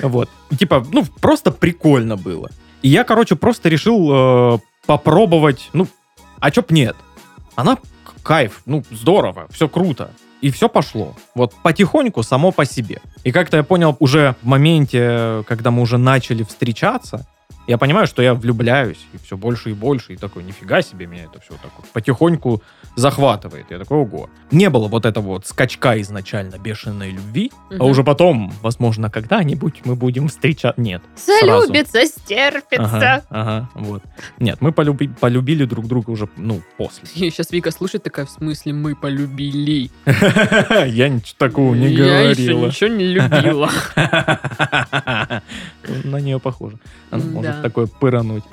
Вот. 0.02 0.30
Типа, 0.58 0.86
ну, 0.92 1.06
просто 1.22 1.52
прикольно 1.52 2.18
было. 2.18 2.50
И 2.82 2.90
я, 2.90 3.04
короче, 3.04 3.36
просто 3.36 3.70
решил 3.70 4.10
э, 4.12 4.60
попробовать, 4.86 5.70
ну, 5.74 5.88
а 6.40 6.52
чё 6.52 6.62
б 6.62 6.68
нет? 6.70 6.96
Она 7.56 7.78
кайф, 8.24 8.62
ну, 8.66 8.84
здорово, 8.92 9.48
все 9.52 9.68
круто. 9.68 10.12
И 10.42 10.52
все 10.52 10.70
пошло. 10.70 11.16
Вот 11.36 11.54
потихоньку, 11.64 12.24
само 12.24 12.52
по 12.52 12.66
себе. 12.66 13.02
И 13.26 13.32
как-то 13.32 13.58
я 13.58 13.64
понял 13.64 13.98
уже 14.00 14.36
в 14.42 14.48
моменте, 14.48 15.44
когда 15.48 15.70
мы 15.70 15.82
уже 15.82 15.98
начали 15.98 16.44
встречаться, 16.44 17.28
я 17.70 17.78
понимаю, 17.78 18.08
что 18.08 18.22
я 18.24 18.34
влюбляюсь, 18.34 18.98
и 19.14 19.18
все 19.24 19.38
больше 19.38 19.70
и 19.70 19.74
больше, 19.74 20.14
и 20.14 20.18
такой, 20.18 20.44
нифига 20.44 20.82
себе, 20.82 21.06
меня 21.06 21.26
это 21.26 21.40
все 21.40 21.54
так 21.62 21.72
вот 21.78 21.86
потихоньку 21.94 22.64
захватывает. 22.96 23.68
Я 23.70 23.78
такой, 23.78 24.00
ого. 24.00 24.28
Не 24.50 24.70
было 24.72 24.88
вот 24.88 25.06
этого 25.06 25.26
вот 25.28 25.46
скачка 25.46 26.02
изначально 26.02 26.58
бешеной 26.58 27.12
любви, 27.12 27.52
а 27.70 27.76
Мгм. 27.76 27.86
уже 27.86 28.04
потом, 28.04 28.52
возможно, 28.64 29.12
когда-нибудь 29.12 29.82
мы 29.86 29.96
будем 29.96 30.28
встречаться. 30.30 30.82
Нет. 30.82 31.04
сразу. 31.16 31.68
Залюбится, 31.68 32.04
стерпится. 32.06 32.86
Ага, 32.88 33.24
ага, 33.30 33.70
вот. 33.76 34.02
Нет, 34.40 34.58
мы 34.62 34.72
полюби- 34.72 35.14
полюбили 35.20 35.66
друг 35.66 35.86
друга 35.88 36.10
уже, 36.10 36.28
ну, 36.38 36.62
после. 36.78 37.08
Сейчас 37.14 37.52
Вика 37.52 37.70
слушает 37.70 38.04
такая, 38.04 38.26
в 38.26 38.32
смысле, 38.32 38.74
мы 38.74 38.96
полюбили. 38.96 39.92
Я 40.88 41.08
ничего 41.10 41.36
такого 41.38 41.76
не 41.76 41.90
Я 41.90 42.22
еще 42.32 42.42
говорила. 42.54 42.66
ничего 42.68 42.90
не 42.90 43.06
любила. 43.06 43.70
На 46.04 46.18
нее 46.20 46.40
похоже. 46.40 46.78
Она 47.12 47.24
Да. 47.62 47.70
такое 47.70 47.88
пырануть. 47.88 48.44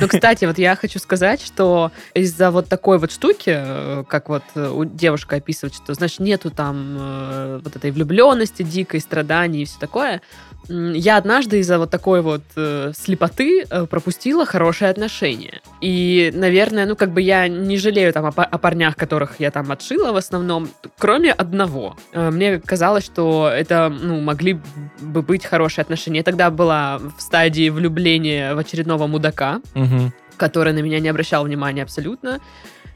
Ну, 0.00 0.06
кстати, 0.08 0.44
вот 0.44 0.58
я 0.58 0.76
хочу 0.76 0.98
сказать, 0.98 1.42
что 1.42 1.90
из-за 2.14 2.50
вот 2.50 2.68
такой 2.68 2.98
вот 2.98 3.10
штуки, 3.10 3.52
э, 3.54 4.04
как 4.08 4.28
вот 4.28 4.42
э, 4.54 4.84
девушка 4.84 5.36
описывает, 5.36 5.74
что, 5.74 5.94
значит, 5.94 6.20
нету 6.20 6.50
там 6.50 6.96
э, 6.98 7.60
вот 7.64 7.74
этой 7.74 7.90
влюбленности, 7.90 8.62
дикой 8.62 9.00
страданий 9.00 9.62
и 9.62 9.64
все 9.64 9.78
такое, 9.78 10.20
я 10.68 11.16
однажды 11.16 11.60
из-за 11.60 11.78
вот 11.78 11.90
такой 11.90 12.20
вот 12.20 12.42
э, 12.56 12.92
слепоты 12.94 13.64
э, 13.70 13.86
пропустила 13.86 14.44
хорошие 14.44 14.90
отношения. 14.90 15.60
И, 15.80 16.30
наверное, 16.34 16.84
ну, 16.86 16.94
как 16.96 17.12
бы 17.12 17.22
я 17.22 17.48
не 17.48 17.78
жалею 17.78 18.12
там 18.12 18.26
о, 18.26 18.28
о 18.28 18.58
парнях, 18.58 18.96
которых 18.96 19.36
я 19.40 19.50
там 19.50 19.70
отшила 19.72 20.12
в 20.12 20.16
основном, 20.16 20.68
кроме 20.98 21.32
одного. 21.32 21.96
Э, 22.12 22.30
Мне 22.30 22.58
казалось, 22.60 23.04
что 23.06 23.48
это, 23.54 23.88
ну, 23.88 24.20
могли 24.20 24.58
бы 25.00 25.22
быть 25.22 25.44
хорошие 25.46 25.82
отношения. 25.82 26.18
Я 26.18 26.24
тогда 26.24 26.50
была 26.50 26.98
в 26.98 27.20
стадии 27.20 27.70
влюбления 27.70 28.54
в 28.54 28.58
очередного 28.58 29.06
мудака, 29.06 29.60
Мгм. 29.74 30.12
который 30.36 30.72
на 30.72 30.80
меня 30.80 31.00
не 31.00 31.08
обращал 31.08 31.44
внимания 31.44 31.82
абсолютно. 31.82 32.40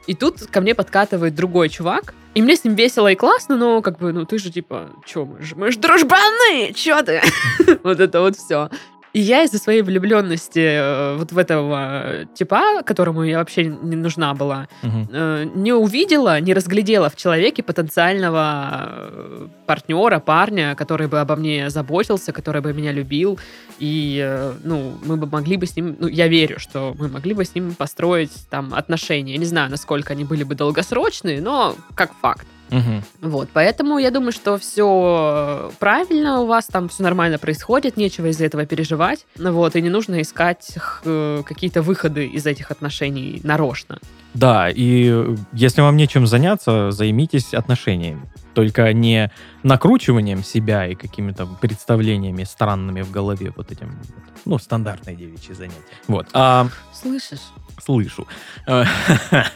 И 0.07 0.13
тут 0.13 0.45
ко 0.47 0.61
мне 0.61 0.75
подкатывает 0.75 1.33
другой 1.35 1.69
чувак, 1.69 2.13
и 2.33 2.41
мне 2.41 2.55
с 2.55 2.63
ним 2.63 2.75
весело 2.75 3.11
и 3.11 3.15
классно, 3.15 3.55
но 3.55 3.81
как 3.81 3.99
бы, 3.99 4.11
ну 4.11 4.25
ты 4.25 4.37
же 4.37 4.51
типа, 4.51 4.89
чё, 5.05 5.25
мы 5.25 5.41
же, 5.41 5.55
мы 5.55 5.71
же 5.71 5.79
дружбаны, 5.79 6.73
чё 6.73 7.01
ты? 7.03 7.21
Вот 7.83 7.99
это 7.99 8.21
вот 8.21 8.35
все. 8.35 8.69
И 9.13 9.19
я 9.19 9.43
из-за 9.43 9.59
своей 9.59 9.83
влюбленности 9.83 10.59
э, 10.59 11.17
вот 11.17 11.31
в 11.31 11.37
этого 11.37 12.25
типа, 12.33 12.81
которому 12.83 13.23
я 13.23 13.37
вообще 13.37 13.65
не 13.65 13.95
нужна 13.95 14.33
была, 14.33 14.67
э, 14.81 15.45
не 15.53 15.71
увидела, 15.71 16.39
не 16.39 16.55
разглядела 16.55 17.09
в 17.09 17.15
человеке 17.15 17.61
потенциального 17.61 18.89
э, 18.89 19.47
партнера, 19.67 20.19
парня, 20.19 20.73
который 20.75 21.07
бы 21.07 21.19
обо 21.19 21.35
мне 21.35 21.69
заботился, 21.69 22.31
который 22.31 22.61
бы 22.61 22.73
меня 22.73 22.91
любил. 22.91 23.39
И, 23.77 24.47
ну, 24.63 24.93
мы 25.05 25.17
бы 25.17 25.27
могли 25.27 25.57
бы 25.57 25.67
с 25.67 25.75
ним, 25.75 25.95
ну, 25.99 26.07
я 26.07 26.27
верю, 26.27 26.59
что 26.59 26.95
мы 26.97 27.07
могли 27.07 27.35
бы 27.35 27.45
с 27.45 27.53
ним 27.53 27.75
построить 27.75 28.31
там 28.49 28.73
отношения. 28.73 29.33
Я 29.33 29.37
не 29.37 29.45
знаю, 29.45 29.69
насколько 29.69 30.13
они 30.13 30.23
были 30.23 30.43
бы 30.43 30.55
долгосрочные, 30.55 31.39
но 31.39 31.75
как 31.93 32.13
факт. 32.19 32.47
Вот, 33.21 33.49
поэтому 33.53 33.97
я 33.97 34.11
думаю, 34.11 34.31
что 34.31 34.57
все 34.57 35.71
правильно 35.79 36.41
у 36.41 36.45
вас, 36.45 36.67
там 36.67 36.89
все 36.89 37.03
нормально 37.03 37.37
происходит, 37.37 37.97
нечего 37.97 38.27
из-за 38.27 38.45
этого 38.45 38.65
переживать, 38.65 39.25
вот, 39.37 39.75
и 39.75 39.81
не 39.81 39.89
нужно 39.89 40.21
искать 40.21 40.77
э, 41.05 41.43
какие-то 41.45 41.81
выходы 41.81 42.25
из 42.25 42.45
этих 42.45 42.71
отношений 42.71 43.41
нарочно. 43.43 43.99
Да, 44.33 44.69
и 44.69 45.09
э, 45.09 45.35
если 45.53 45.81
вам 45.81 45.97
нечем 45.97 46.25
заняться, 46.27 46.91
займитесь 46.91 47.53
отношениями. 47.53 48.21
Только 48.53 48.91
не 48.93 49.31
накручиванием 49.63 50.43
себя 50.43 50.87
и 50.87 50.95
какими-то 50.95 51.45
представлениями 51.45 52.43
странными 52.43 53.01
в 53.01 53.11
голове, 53.11 53.51
вот 53.55 53.71
этим, 53.71 53.99
ну, 54.45 54.57
стандартные 54.57 55.15
девичьи 55.15 55.53
занятия. 55.53 55.81
Вот. 56.07 56.27
А, 56.33 56.67
Слышишь? 56.93 57.51
Слышу. 57.81 58.27
Э, 58.67 58.83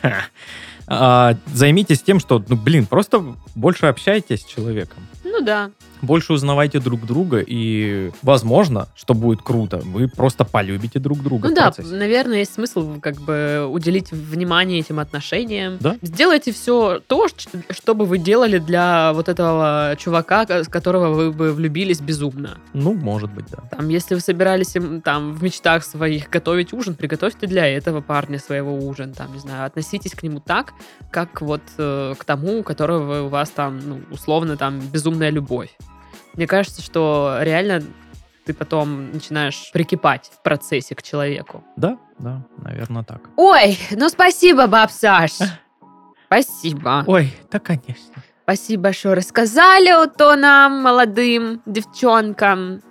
а, 0.88 1.36
Займитесь 1.54 2.02
тем, 2.02 2.20
что, 2.20 2.44
ну, 2.48 2.56
блин, 2.56 2.86
просто 2.86 3.36
больше 3.56 3.88
общайтесь 3.88 4.42
с 4.42 4.46
человеком. 4.46 5.06
Ну 5.24 5.42
да. 5.42 5.72
Больше 6.02 6.34
узнавайте 6.34 6.80
друг 6.80 7.06
друга, 7.06 7.44
и, 7.46 8.12
возможно, 8.22 8.88
что 8.96 9.14
будет 9.14 9.42
круто, 9.42 9.78
вы 9.84 10.08
просто 10.08 10.46
полюбите 10.46 11.00
друг 11.00 11.22
друга 11.24 11.50
Ну 11.50 11.56
да, 11.56 11.64
процессе. 11.72 11.94
наверное, 11.96 12.40
есть 12.40 12.54
смысл 12.54 13.00
как 13.00 13.16
бы 13.22 13.68
уделить 13.70 14.12
внимание 14.12 14.80
этим 14.80 15.00
отношениям. 15.00 15.78
Да. 15.80 15.98
Сделайте 16.02 16.52
все 16.52 17.02
то, 17.08 17.28
что 17.70 17.96
бы 17.96 18.06
вы 18.06 18.18
делали 18.18 18.58
для 18.60 19.14
вот 19.14 19.30
этого 19.30 19.96
чувака, 19.98 20.46
с 20.64 20.68
которого 20.68 21.14
вы 21.14 21.32
бы 21.32 21.52
влюбились 21.54 22.00
безумно. 22.02 22.58
Ну, 22.74 22.94
может 22.94 23.32
быть, 23.32 23.46
да. 23.52 23.64
Там, 23.72 23.90
если 23.90 24.16
вы 24.16 24.22
собирались 24.22 24.76
им 24.76 25.02
там 25.02 25.34
в 25.34 25.44
мечтах 25.44 25.84
своих 25.84 26.30
готовить 26.30 26.74
ужин, 26.74 26.96
приготовьте 26.96 27.48
для 27.48 27.66
этого 27.68 28.02
парня 28.02 28.40
своего 28.40 28.78
ужин. 28.78 29.14
Там, 29.14 29.34
не 29.34 29.40
знаю, 29.40 29.66
относитесь 29.66 30.12
к 30.12 30.24
нему 30.24 30.40
так, 30.40 30.74
как 31.12 31.42
вот 31.42 31.62
э, 31.78 32.14
к 32.18 32.24
тому, 32.26 32.60
у 32.60 32.64
которого 32.64 33.24
у 33.24 33.30
вас 33.30 33.50
там, 33.50 33.80
ну, 33.84 34.00
условно, 34.12 34.58
там, 34.58 34.80
безумная 34.80 35.30
любовь. 35.30 35.70
Мне 36.38 36.48
кажется, 36.48 36.84
что 36.84 37.40
реально 37.42 37.84
ты 38.46 38.54
потом 38.54 39.12
начинаешь 39.12 39.72
прикипать 39.74 40.32
в 40.34 40.44
процессе 40.44 40.96
к 40.96 41.02
человеку. 41.02 41.64
Да, 41.76 41.98
да, 42.20 42.44
наверное, 42.58 43.04
так. 43.04 43.22
Ой, 43.36 43.78
ну 43.92 44.08
спасибо, 44.08 44.68
баб 44.68 44.92
Саш. 44.92 45.32
Спасибо. 46.28 47.04
Ой, 47.08 47.36
да, 47.52 47.60
конечно. 47.60 48.24
Спасибо, 48.44 48.94
что 48.94 49.16
рассказали 49.16 49.92
то 50.16 50.36
нам, 50.36 50.84
молодым 50.84 51.62
девчонкам. 51.66 52.82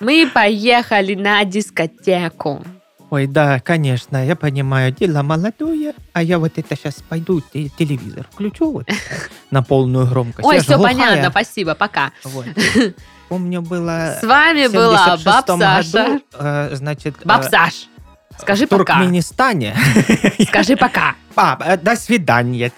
Мы 0.00 0.28
поехали 0.32 1.14
на 1.14 1.44
дискотеку. 1.44 2.64
Ой, 3.10 3.26
да, 3.26 3.58
конечно, 3.60 4.22
я 4.24 4.36
понимаю, 4.36 4.92
дело 4.92 5.22
молодое, 5.22 5.94
а 6.12 6.22
я 6.22 6.38
вот 6.38 6.58
это 6.58 6.76
сейчас 6.76 6.96
пойду 7.08 7.40
те- 7.40 7.70
телевизор 7.70 8.26
включу 8.30 8.70
вот 8.70 8.86
на 9.50 9.62
полную 9.62 10.06
громкость. 10.06 10.46
Ой, 10.46 10.56
Я 10.56 10.60
ж 10.60 10.64
все 10.64 10.76
глухая. 10.76 10.94
понятно, 10.94 11.30
спасибо, 11.30 11.74
пока. 11.74 12.12
Вот. 12.24 12.44
Помню, 13.30 13.62
было 13.62 14.16
С 14.20 14.24
вами 14.26 14.66
в 14.68 14.72
была 14.72 15.16
76 15.18 15.24
баб 15.26 15.58
Саша. 15.58 16.20
э, 16.34 16.70
значит, 16.74 17.14
Баб 17.24 17.44
э, 17.44 17.48
Саш, 17.48 17.88
скажи 18.40 18.66
в 18.66 18.68
пока. 18.68 18.94
Туркменистане. 18.94 19.76
Скажи 20.48 20.76
пока. 20.76 21.14
Пап, 21.34 21.62
э, 21.64 21.76
до 21.76 21.96
свидания. 21.96 22.72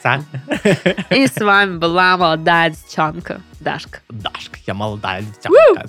И 1.10 1.26
с 1.26 1.36
вами 1.36 1.78
была 1.78 2.16
молодая 2.16 2.70
девчонка 2.70 3.40
Дашка. 3.60 4.00
Дашка, 4.08 4.58
я 4.66 4.74
молодая 4.74 5.22
девчонка. 5.22 5.86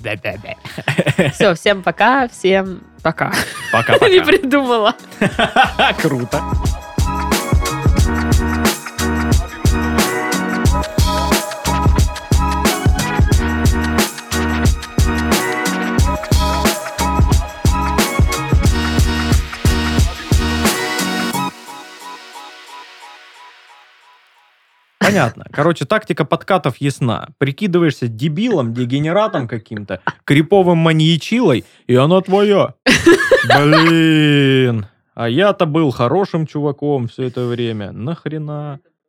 Все, 1.34 1.54
всем 1.54 1.82
пока, 1.82 2.28
всем 2.28 2.80
пока. 3.02 3.30
Не 3.30 3.72
Пока-пока. 3.72 4.24
придумала. 4.24 4.94
Круто. 6.00 6.42
Понятно. 25.02 25.46
Короче, 25.50 25.84
тактика 25.84 26.24
подкатов 26.24 26.76
ясна. 26.78 27.28
Прикидываешься 27.38 28.08
дебилом, 28.08 28.72
дегенератом 28.72 29.48
каким-то, 29.48 30.00
криповым 30.24 30.78
маньячилой, 30.78 31.64
и 31.86 31.94
она 31.94 32.20
твоя. 32.20 32.74
Блин. 33.48 34.86
А 35.14 35.28
я-то 35.28 35.66
был 35.66 35.90
хорошим 35.90 36.46
чуваком 36.46 37.08
все 37.08 37.24
это 37.24 37.46
время. 37.46 37.92
Нахрена? 37.92 38.80